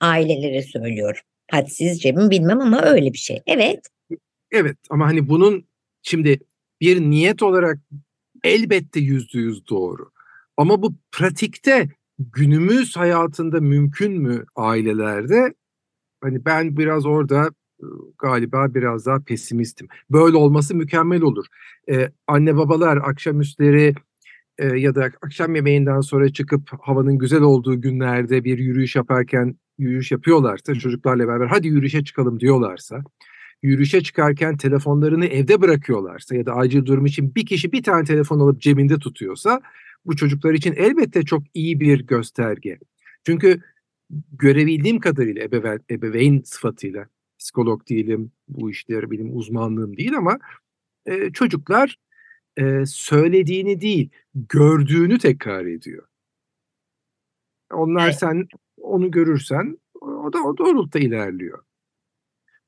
Ailelere 0.00 0.62
söylüyorum. 0.62 1.20
Hadsizce 1.50 2.12
mi 2.12 2.30
bilmem 2.30 2.60
ama 2.60 2.82
öyle 2.82 3.12
bir 3.12 3.18
şey. 3.18 3.42
Evet. 3.46 3.88
Evet 4.50 4.76
ama 4.90 5.06
hani 5.06 5.28
bunun 5.28 5.64
şimdi 6.02 6.40
bir 6.80 7.00
niyet 7.00 7.42
olarak 7.42 7.78
elbette 8.44 9.00
yüzde 9.00 9.38
yüz 9.38 9.68
doğru. 9.68 10.10
Ama 10.56 10.82
bu 10.82 10.94
pratikte 11.12 11.88
günümüz 12.18 12.96
hayatında 12.96 13.60
mümkün 13.60 14.12
mü 14.12 14.44
ailelerde? 14.56 15.54
Hani 16.20 16.44
ben 16.44 16.76
biraz 16.76 17.06
orada 17.06 17.50
galiba 18.18 18.74
biraz 18.74 19.06
daha 19.06 19.20
pesimistim. 19.20 19.88
Böyle 20.10 20.36
olması 20.36 20.74
mükemmel 20.74 21.22
olur. 21.22 21.46
Ee, 21.90 22.10
anne 22.26 22.56
babalar 22.56 22.96
akşamüstleri 22.96 23.94
e, 24.58 24.66
ya 24.66 24.94
da 24.94 25.10
akşam 25.22 25.54
yemeğinden 25.54 26.00
sonra 26.00 26.32
çıkıp 26.32 26.70
havanın 26.80 27.18
güzel 27.18 27.42
olduğu 27.42 27.80
günlerde 27.80 28.44
bir 28.44 28.58
yürüyüş 28.58 28.96
yaparken 28.96 29.56
yürüyüş 29.78 30.10
yapıyorlarsa 30.12 30.74
çocuklarla 30.74 31.28
beraber 31.28 31.46
hadi 31.46 31.68
yürüyüşe 31.68 32.04
çıkalım 32.04 32.40
diyorlarsa 32.40 33.02
yürüyüşe 33.62 34.02
çıkarken 34.02 34.56
telefonlarını 34.56 35.26
evde 35.26 35.60
bırakıyorlarsa 35.60 36.36
ya 36.36 36.46
da 36.46 36.54
acil 36.54 36.86
durum 36.86 37.06
için 37.06 37.34
bir 37.34 37.46
kişi 37.46 37.72
bir 37.72 37.82
tane 37.82 38.04
telefon 38.04 38.40
alıp 38.40 38.60
cebinde 38.60 38.98
tutuyorsa 38.98 39.60
bu 40.04 40.16
çocuklar 40.16 40.54
için 40.54 40.74
elbette 40.76 41.22
çok 41.22 41.42
iyi 41.54 41.80
bir 41.80 42.00
gösterge. 42.00 42.78
Çünkü 43.26 43.62
görebildiğim 44.32 45.00
kadarıyla 45.00 45.42
ebeveyn, 45.42 45.80
ebeveyn 45.90 46.42
sıfatıyla 46.44 47.08
psikolog 47.38 47.88
değilim, 47.88 48.32
bu 48.48 48.70
işler 48.70 49.10
benim 49.10 49.36
uzmanlığım 49.36 49.96
değil 49.96 50.16
ama 50.16 50.38
e, 51.06 51.30
çocuklar 51.32 51.98
e, 52.56 52.86
söylediğini 52.86 53.80
değil, 53.80 54.10
gördüğünü 54.34 55.18
tekrar 55.18 55.66
ediyor. 55.66 56.06
Onlar 57.72 58.10
sen 58.12 58.48
onu 58.88 59.10
görürsen 59.10 59.78
o 60.00 60.32
da 60.32 60.38
o 60.42 60.58
doğrultuda 60.58 60.98
ilerliyor. 60.98 61.58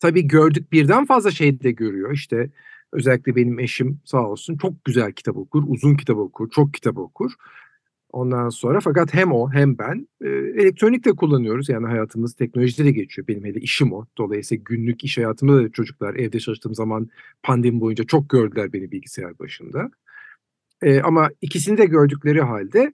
Tabii 0.00 0.28
gördük 0.28 0.72
birden 0.72 1.06
fazla 1.06 1.30
şey 1.30 1.60
de 1.62 1.70
görüyor. 1.70 2.12
İşte 2.12 2.50
özellikle 2.92 3.36
benim 3.36 3.58
eşim 3.58 4.00
sağ 4.04 4.28
olsun 4.28 4.56
çok 4.56 4.84
güzel 4.84 5.12
kitap 5.12 5.36
okur, 5.36 5.64
uzun 5.66 5.96
kitap 5.96 6.16
okur, 6.16 6.50
çok 6.50 6.74
kitap 6.74 6.98
okur. 6.98 7.32
Ondan 8.12 8.48
sonra 8.48 8.80
fakat 8.80 9.14
hem 9.14 9.32
o 9.32 9.52
hem 9.52 9.78
ben 9.78 10.08
e, 10.24 10.28
elektronik 10.28 11.04
de 11.04 11.12
kullanıyoruz. 11.12 11.68
Yani 11.68 11.86
hayatımız 11.86 12.34
teknolojide 12.34 12.84
de 12.84 12.90
geçiyor. 12.90 13.28
Benim 13.28 13.44
hele 13.44 13.60
işim 13.60 13.92
o. 13.92 14.06
Dolayısıyla 14.18 14.62
günlük 14.64 15.04
iş 15.04 15.18
hayatımda 15.18 15.56
da 15.56 15.72
çocuklar 15.72 16.14
evde 16.14 16.40
çalıştığım 16.40 16.74
zaman 16.74 17.08
pandemi 17.42 17.80
boyunca 17.80 18.04
çok 18.04 18.30
gördüler 18.30 18.72
beni 18.72 18.92
bilgisayar 18.92 19.38
başında. 19.38 19.90
E, 20.82 21.00
ama 21.00 21.30
ikisini 21.40 21.78
de 21.78 21.84
gördükleri 21.84 22.40
halde 22.40 22.92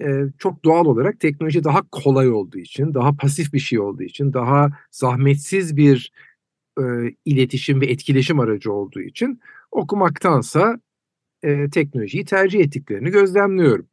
e, 0.00 0.06
çok 0.38 0.64
doğal 0.64 0.84
olarak 0.84 1.20
teknoloji 1.20 1.64
daha 1.64 1.82
kolay 1.92 2.30
olduğu 2.30 2.58
için, 2.58 2.94
daha 2.94 3.16
pasif 3.16 3.52
bir 3.52 3.58
şey 3.58 3.80
olduğu 3.80 4.02
için, 4.02 4.32
daha 4.32 4.70
zahmetsiz 4.90 5.76
bir 5.76 6.12
e, 6.78 6.82
iletişim 7.24 7.80
ve 7.80 7.86
etkileşim 7.86 8.40
aracı 8.40 8.72
olduğu 8.72 9.00
için 9.00 9.40
okumaktansa 9.70 10.80
e, 11.42 11.70
teknolojiyi 11.70 12.24
tercih 12.24 12.60
ettiklerini 12.60 13.10
gözlemliyorum. 13.10 13.88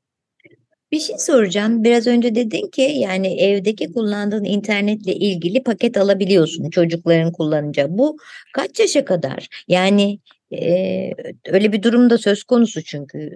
Bir 0.92 1.00
şey 1.00 1.18
soracağım. 1.18 1.84
Biraz 1.84 2.08
önce 2.08 2.36
dedin 2.36 2.68
ki 2.68 2.82
yani 2.82 3.42
evdeki 3.42 3.94
kullandığın 3.94 4.44
internetle 4.44 5.16
ilgili 5.16 5.64
paket 5.64 5.98
alabiliyorsun 5.98 6.70
çocukların 6.70 7.32
kullanacağı. 7.32 7.98
Bu 7.98 8.18
kaç 8.54 8.80
yaşa 8.80 9.06
kadar? 9.06 9.48
Yani 9.68 10.20
ee, 10.52 11.12
öyle 11.48 11.72
bir 11.72 11.84
durum 11.84 12.10
da 12.10 12.18
söz 12.18 12.44
konusu 12.44 12.84
çünkü 12.84 13.30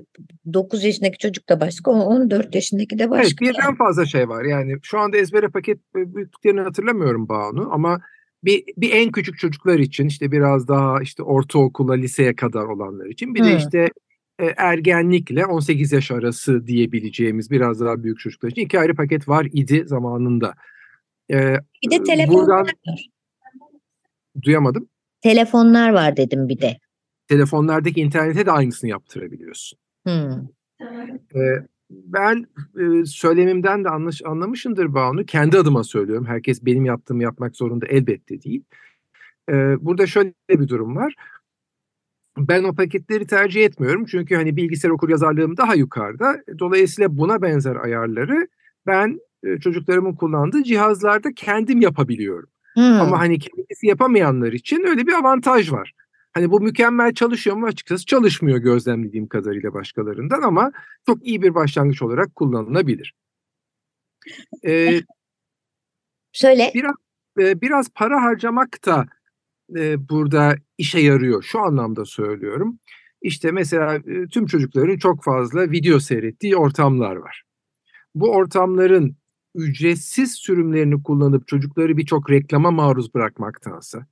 9 0.53 0.83
yaşındaki 0.83 1.17
çocuk 1.17 1.49
da 1.49 1.61
başka 1.61 1.91
14 1.91 2.55
yaşındaki 2.55 2.99
de 2.99 3.09
başka. 3.09 3.27
Evet 3.27 3.41
birden 3.41 3.75
fazla 3.75 4.05
şey 4.05 4.29
var 4.29 4.45
yani 4.45 4.73
şu 4.83 4.99
anda 4.99 5.17
ezbere 5.17 5.47
paket 5.47 5.79
büyüklüklerini 5.95 6.61
hatırlamıyorum 6.61 7.29
Banu 7.29 7.69
ama 7.71 8.01
bir, 8.43 8.63
bir 8.77 8.91
en 8.93 9.11
küçük 9.11 9.37
çocuklar 9.37 9.79
için 9.79 10.07
işte 10.07 10.31
biraz 10.31 10.67
daha 10.67 11.01
işte 11.01 11.23
ortaokula 11.23 11.93
liseye 11.93 12.35
kadar 12.35 12.63
olanlar 12.63 13.05
için 13.05 13.35
bir 13.35 13.39
Hı. 13.39 13.45
de 13.45 13.57
işte 13.57 13.89
e, 14.39 14.45
ergenlikle 14.57 15.45
18 15.45 15.91
yaş 15.91 16.11
arası 16.11 16.67
diyebileceğimiz 16.67 17.51
biraz 17.51 17.79
daha 17.79 18.03
büyük 18.03 18.19
çocuklar 18.19 18.49
için 18.49 18.61
iki 18.61 18.79
ayrı 18.79 18.95
paket 18.95 19.27
var 19.27 19.47
idi 19.53 19.83
zamanında. 19.85 20.53
Ee, 21.31 21.55
bir 21.83 21.91
de 21.91 22.03
telefonlar 22.03 22.47
buradan, 22.47 22.65
var. 22.87 23.09
Duyamadım. 24.41 24.89
Telefonlar 25.21 25.89
var 25.93 26.17
dedim 26.17 26.49
bir 26.49 26.61
de 26.61 26.77
telefonlardaki 27.29 28.01
internete 28.01 28.45
de 28.45 28.51
aynısını 28.51 28.89
yaptırabiliyorsun. 28.89 29.79
Hmm. 30.03 30.31
Ee, 31.35 31.65
ben 31.89 32.45
e, 32.79 33.05
söylemimden 33.05 33.83
de 33.83 33.89
anlaş, 33.89 34.21
anlamışındır 34.25 34.93
Banu. 34.93 35.25
Kendi 35.25 35.57
adıma 35.57 35.83
söylüyorum. 35.83 36.25
Herkes 36.25 36.65
benim 36.65 36.85
yaptığımı 36.85 37.23
yapmak 37.23 37.55
zorunda 37.55 37.85
elbette 37.85 38.41
değil. 38.41 38.63
Ee, 39.49 39.75
burada 39.85 40.07
şöyle 40.07 40.33
bir 40.49 40.67
durum 40.67 40.95
var. 40.95 41.15
Ben 42.37 42.63
o 42.63 42.75
paketleri 42.75 43.27
tercih 43.27 43.65
etmiyorum. 43.65 44.05
Çünkü 44.05 44.35
hani 44.35 44.55
bilgisayar 44.55 44.89
okur 44.89 45.09
yazarlığım 45.09 45.57
daha 45.57 45.75
yukarıda. 45.75 46.37
Dolayısıyla 46.59 47.17
buna 47.17 47.41
benzer 47.41 47.75
ayarları 47.75 48.47
ben 48.87 49.19
e, 49.43 49.57
çocuklarımın 49.59 50.15
kullandığı 50.15 50.63
cihazlarda 50.63 51.33
kendim 51.35 51.81
yapabiliyorum. 51.81 52.49
Hmm. 52.73 52.83
Ama 52.83 53.19
hani 53.19 53.39
kendisi 53.39 53.87
yapamayanlar 53.87 54.53
için 54.53 54.83
öyle 54.87 55.07
bir 55.07 55.13
avantaj 55.13 55.71
var. 55.71 55.93
Hani 56.33 56.51
bu 56.51 56.61
mükemmel 56.61 57.13
çalışıyor 57.13 57.55
mu 57.55 57.65
açıkçası 57.65 58.05
çalışmıyor 58.05 58.57
gözlemlediğim 58.57 59.27
kadarıyla 59.27 59.73
başkalarından 59.73 60.41
ama 60.41 60.71
çok 61.05 61.27
iyi 61.27 61.41
bir 61.41 61.55
başlangıç 61.55 62.01
olarak 62.01 62.35
kullanılabilir. 62.35 63.13
Ee, 64.65 65.01
Söyle. 66.31 66.71
Biraz 66.73 66.95
biraz 67.37 67.89
para 67.89 68.23
harcamak 68.23 68.85
da 68.85 69.05
e, 69.75 70.09
burada 70.09 70.55
işe 70.77 70.99
yarıyor. 70.99 71.43
Şu 71.43 71.59
anlamda 71.59 72.05
söylüyorum. 72.05 72.79
İşte 73.21 73.51
mesela 73.51 73.95
e, 73.95 74.27
tüm 74.27 74.45
çocukların 74.45 74.97
çok 74.97 75.23
fazla 75.23 75.71
video 75.71 75.99
seyrettiği 75.99 76.57
ortamlar 76.57 77.15
var. 77.15 77.43
Bu 78.15 78.31
ortamların 78.31 79.15
ücretsiz 79.55 80.31
sürümlerini 80.31 81.03
kullanıp 81.03 81.47
çocukları 81.47 81.97
birçok 81.97 82.29
reklama 82.29 82.71
maruz 82.71 83.13
bırakmaktansa 83.13 84.05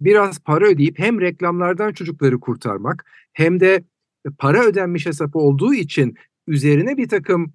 biraz 0.00 0.38
para 0.38 0.66
ödeyip 0.66 0.98
hem 0.98 1.20
reklamlardan 1.20 1.92
çocukları 1.92 2.40
kurtarmak 2.40 3.04
hem 3.32 3.60
de 3.60 3.84
para 4.38 4.64
ödenmiş 4.64 5.06
hesap 5.06 5.36
olduğu 5.36 5.74
için 5.74 6.14
üzerine 6.46 6.96
bir 6.96 7.08
takım 7.08 7.54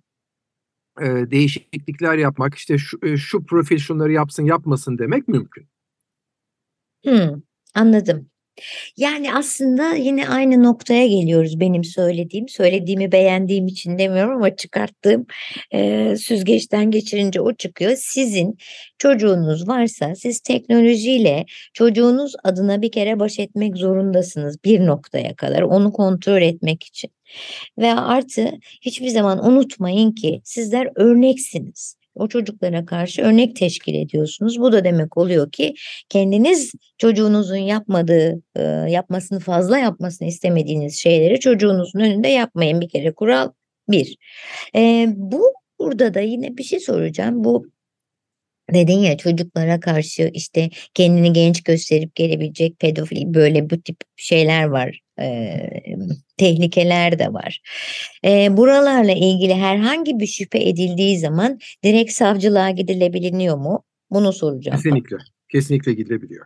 e, 1.02 1.06
değişiklikler 1.06 2.17
yapmak 2.17 2.56
işte 2.56 2.78
şu, 2.78 2.99
e, 3.04 3.17
şu 3.17 3.45
profil 3.45 3.78
şunları 3.78 4.12
yapsın 4.12 4.45
yapmasın 4.45 4.97
demek 4.97 5.28
mümkün. 5.28 5.67
Hmm, 7.06 7.41
anladım. 7.75 8.30
Yani 8.98 9.34
aslında 9.34 9.93
yine 9.93 10.30
aynı 10.30 10.63
noktaya 10.63 11.08
geliyoruz 11.08 11.60
benim 11.60 11.84
söylediğim. 11.84 12.50
Söylediğimi 12.50 13.12
beğendiğim 13.12 13.67
için 13.67 13.98
demiyorum 13.98 14.36
ama 14.36 14.56
çıkarttığım 14.56 15.26
e, 15.74 16.15
süzgeçten 16.17 16.91
geçirince 16.91 17.41
o 17.41 17.54
çıkıyor. 17.54 17.95
Sizin 17.98 18.58
çocuğunuz 18.98 19.67
varsa 19.67 20.15
siz 20.15 20.39
teknolojiyle 20.39 21.45
çocuğunuz 21.74 22.34
adına 22.43 22.82
bir 22.82 22.91
kere 22.91 23.19
baş 23.19 23.39
etmek 23.39 23.78
zorundasınız 23.78 24.63
bir 24.63 24.86
noktaya 24.86 25.36
kadar 25.36 25.62
onu 25.62 25.91
kontrol 25.93 26.41
etmek 26.41 26.84
için. 26.84 27.12
Ve 27.78 27.93
artı 27.93 28.52
hiçbir 28.82 29.08
zaman 29.08 29.48
unutmayın 29.48 30.12
ki 30.12 30.41
sizler 30.43 30.89
örneksiniz 30.95 31.99
o 32.15 32.28
çocuklara 32.28 32.86
karşı 32.86 33.22
örnek 33.22 33.56
teşkil 33.56 33.95
ediyorsunuz. 33.95 34.60
Bu 34.60 34.72
da 34.72 34.84
demek 34.84 35.17
oluyor 35.17 35.52
ki 35.52 35.74
kendiniz 36.10 36.72
çocuğunuzun 36.98 37.56
yapmadığı, 37.56 38.41
e, 38.56 38.62
yapmasını 38.89 39.39
fazla 39.39 39.78
yapmasını 39.78 40.28
istemediğiniz 40.28 41.00
şeyleri 41.00 41.39
çocuğunuzun 41.39 42.00
önünde 42.00 42.28
yapmayın. 42.28 42.82
Bir 42.82 42.89
kere 42.89 43.13
kural 43.13 43.52
bir. 43.89 44.17
E, 44.76 45.06
bu 45.15 45.54
burada 45.80 46.13
da 46.13 46.19
yine 46.19 46.58
bir 46.58 46.63
şey 46.63 46.80
soracağım. 46.80 47.43
Bu 47.43 47.65
dedin 48.74 49.00
ya 49.00 49.17
çocuklara 49.17 49.80
karşı 49.80 50.32
işte 50.34 50.69
kendini 50.93 51.34
genç 51.34 51.63
gösterip 51.63 52.15
gelebilecek 52.15 52.80
pedofili 52.80 53.34
böyle 53.34 53.69
bu 53.69 53.82
tip 53.82 53.98
şeyler 54.15 54.63
var. 54.63 55.00
E, 55.22 55.60
tehlikeler 56.38 57.20
de 57.20 57.34
var. 57.34 57.62
E, 58.26 58.58
buralarla 58.58 59.12
ilgili 59.12 59.54
herhangi 59.54 60.20
bir 60.20 60.28
şüphe 60.28 60.70
edildiği 60.70 61.20
zaman 61.20 61.60
direkt 61.84 62.12
savcılığa 62.12 62.70
gidilebiliyor 62.70 63.58
mu? 63.58 63.84
Bunu 64.12 64.34
soracağım. 64.34 64.78
Kesinlikle. 64.78 65.18
Kesinlikle 65.50 65.94
gidilebiliyor. 65.94 66.46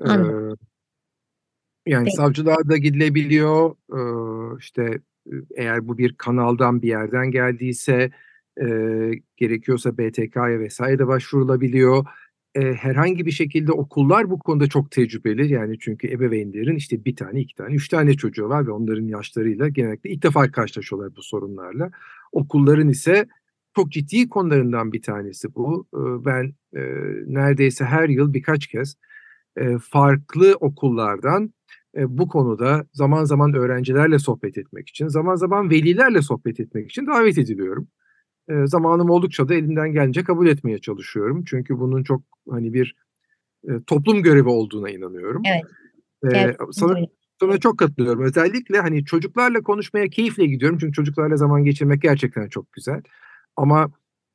Ee, 0.00 0.10
yani 1.86 2.04
Peki. 2.04 2.16
savcılığa 2.16 2.68
da 2.68 2.76
gidilebiliyor. 2.76 3.76
Ee, 3.92 4.58
işte 4.58 4.98
eğer 5.56 5.88
bu 5.88 5.98
bir 5.98 6.14
kanaldan 6.14 6.82
bir 6.82 6.88
yerden 6.88 7.30
geldiyse 7.30 8.10
e, 8.60 8.66
gerekiyorsa 9.36 9.98
BTK'ya 9.98 10.60
vesaire 10.60 10.98
de 10.98 11.06
başvurulabiliyor 11.06 12.06
e, 12.56 12.74
herhangi 12.74 13.26
bir 13.26 13.30
şekilde 13.30 13.72
okullar 13.72 14.30
bu 14.30 14.38
konuda 14.38 14.66
çok 14.66 14.90
tecrübeli. 14.90 15.52
Yani 15.52 15.78
çünkü 15.78 16.08
ebeveynlerin 16.08 16.76
işte 16.76 17.04
bir 17.04 17.16
tane, 17.16 17.40
iki 17.40 17.54
tane, 17.54 17.74
üç 17.74 17.88
tane 17.88 18.14
çocuğu 18.14 18.48
var 18.48 18.66
ve 18.66 18.70
onların 18.70 19.06
yaşlarıyla 19.06 19.68
genellikle 19.68 20.10
ilk 20.10 20.22
defa 20.22 20.50
karşılaşıyorlar 20.50 21.16
bu 21.16 21.22
sorunlarla. 21.22 21.90
Okulların 22.32 22.88
ise 22.88 23.26
çok 23.76 23.92
ciddi 23.92 24.28
konularından 24.28 24.92
bir 24.92 25.02
tanesi 25.02 25.54
bu. 25.54 25.86
Ben 26.24 26.54
e, 26.76 26.80
neredeyse 27.26 27.84
her 27.84 28.08
yıl 28.08 28.34
birkaç 28.34 28.66
kez 28.66 28.96
e, 29.56 29.78
farklı 29.78 30.54
okullardan 30.60 31.54
e, 31.96 32.18
bu 32.18 32.28
konuda 32.28 32.86
zaman 32.92 33.24
zaman 33.24 33.54
öğrencilerle 33.54 34.18
sohbet 34.18 34.58
etmek 34.58 34.88
için, 34.88 35.08
zaman 35.08 35.34
zaman 35.34 35.70
velilerle 35.70 36.22
sohbet 36.22 36.60
etmek 36.60 36.90
için 36.90 37.06
davet 37.06 37.38
ediliyorum 37.38 37.88
e, 38.48 38.66
zamanım 38.66 39.10
oldukça 39.10 39.48
da 39.48 39.54
elimden 39.54 39.92
gelince 39.92 40.24
kabul 40.24 40.46
etmeye 40.46 40.78
çalışıyorum. 40.78 41.44
Çünkü 41.46 41.78
bunun 41.78 42.02
çok 42.02 42.22
hani 42.50 42.74
bir 42.74 42.94
e, 43.68 43.70
toplum 43.86 44.22
görevi 44.22 44.48
olduğuna 44.48 44.90
inanıyorum. 44.90 45.42
Evet. 46.24 46.34
E, 46.34 46.56
sana, 46.72 46.98
sana 47.40 47.58
çok 47.58 47.78
katılıyorum. 47.78 48.22
Özellikle 48.22 48.80
hani 48.80 49.04
çocuklarla 49.04 49.62
konuşmaya 49.62 50.08
keyifle 50.08 50.46
gidiyorum. 50.46 50.78
Çünkü 50.78 50.92
çocuklarla 50.92 51.36
zaman 51.36 51.64
geçirmek 51.64 52.02
gerçekten 52.02 52.48
çok 52.48 52.72
güzel. 52.72 53.02
Ama 53.56 53.90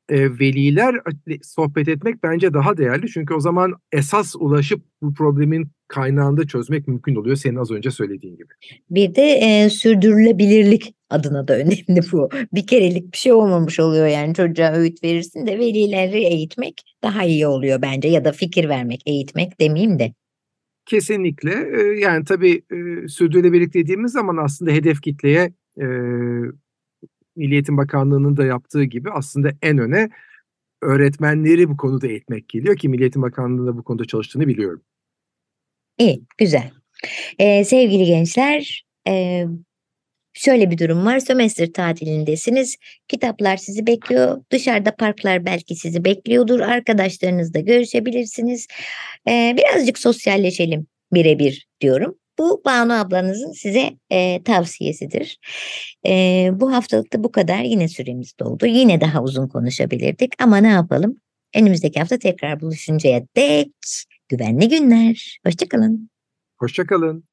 e, 0.09 0.39
veliler 0.39 0.95
sohbet 1.43 1.87
etmek 1.87 2.23
bence 2.23 2.53
daha 2.53 2.77
değerli. 2.77 3.07
Çünkü 3.07 3.33
o 3.33 3.39
zaman 3.39 3.73
esas 3.91 4.35
ulaşıp 4.39 4.81
bu 5.01 5.13
problemin 5.13 5.71
kaynağında 5.87 6.47
çözmek 6.47 6.87
mümkün 6.87 7.15
oluyor 7.15 7.35
senin 7.35 7.55
az 7.55 7.71
önce 7.71 7.91
söylediğin 7.91 8.35
gibi. 8.35 8.53
Bir 8.89 9.15
de 9.15 9.21
e, 9.21 9.69
sürdürülebilirlik 9.69 10.95
adına 11.11 11.47
da 11.47 11.57
önemli 11.57 12.01
bu. 12.11 12.29
Bir 12.53 12.67
kerelik 12.67 13.13
bir 13.13 13.17
şey 13.17 13.33
olmamış 13.33 13.79
oluyor 13.79 14.07
yani 14.07 14.33
çocuğa 14.33 14.73
öğüt 14.73 15.03
verirsin 15.03 15.47
de 15.47 15.59
velileri 15.59 16.23
eğitmek 16.23 16.81
daha 17.03 17.23
iyi 17.23 17.47
oluyor 17.47 17.81
bence 17.81 18.07
ya 18.07 18.25
da 18.25 18.31
fikir 18.31 18.69
vermek, 18.69 19.01
eğitmek 19.05 19.59
demeyeyim 19.61 19.99
de. 19.99 20.13
Kesinlikle. 20.85 21.51
Yani 21.99 22.25
tabii 22.25 22.61
sürdürülebilirlik 23.07 23.73
dediğimiz 23.73 24.11
zaman 24.11 24.37
aslında 24.37 24.71
hedef 24.71 25.01
kitleye 25.01 25.53
Milli 27.35 27.53
Eğitim 27.53 27.77
Bakanlığı'nın 27.77 28.37
da 28.37 28.45
yaptığı 28.45 28.83
gibi 28.83 29.11
aslında 29.11 29.51
en 29.61 29.77
öne 29.77 30.09
öğretmenleri 30.81 31.69
bu 31.69 31.77
konuda 31.77 32.07
eğitmek 32.07 32.49
geliyor 32.49 32.77
ki 32.77 32.89
Milli 32.89 33.01
Eğitim 33.01 33.21
Bakanlığı'nda 33.21 33.77
bu 33.77 33.83
konuda 33.83 34.05
çalıştığını 34.05 34.47
biliyorum. 34.47 34.81
İyi, 35.97 36.21
güzel. 36.37 36.71
Ee, 37.39 37.63
sevgili 37.63 38.05
gençler, 38.05 38.85
e, 39.07 39.45
şöyle 40.33 40.71
bir 40.71 40.77
durum 40.77 41.05
var. 41.05 41.19
Sömestr 41.19 41.73
tatilindesiniz. 41.73 42.75
Kitaplar 43.07 43.57
sizi 43.57 43.87
bekliyor. 43.87 44.43
Dışarıda 44.51 44.95
parklar 44.95 45.45
belki 45.45 45.75
sizi 45.75 46.05
bekliyordur. 46.05 46.59
Arkadaşlarınızla 46.59 47.59
görüşebilirsiniz. 47.59 48.67
Ee, 49.27 49.55
birazcık 49.57 49.99
sosyalleşelim 49.99 50.87
birebir 51.13 51.67
diyorum. 51.81 52.15
Bu 52.39 52.61
Banu 52.65 52.93
ablanızın 52.93 53.51
size 53.51 53.91
e, 54.09 54.43
tavsiyesidir. 54.43 55.39
E, 56.07 56.49
bu 56.53 56.73
haftalık 56.73 57.13
da 57.13 57.23
bu 57.23 57.31
kadar. 57.31 57.61
Yine 57.61 57.87
süremiz 57.87 58.33
doldu. 58.39 58.65
Yine 58.65 59.01
daha 59.01 59.23
uzun 59.23 59.47
konuşabilirdik 59.47 60.33
ama 60.39 60.57
ne 60.57 60.67
yapalım? 60.67 61.15
Önümüzdeki 61.55 61.99
hafta 61.99 62.19
tekrar 62.19 62.61
buluşuncaya 62.61 63.23
dek 63.35 63.71
güvenli 64.29 64.69
günler. 64.69 65.39
Hoşçakalın. 65.45 66.09
Hoşçakalın. 66.57 67.30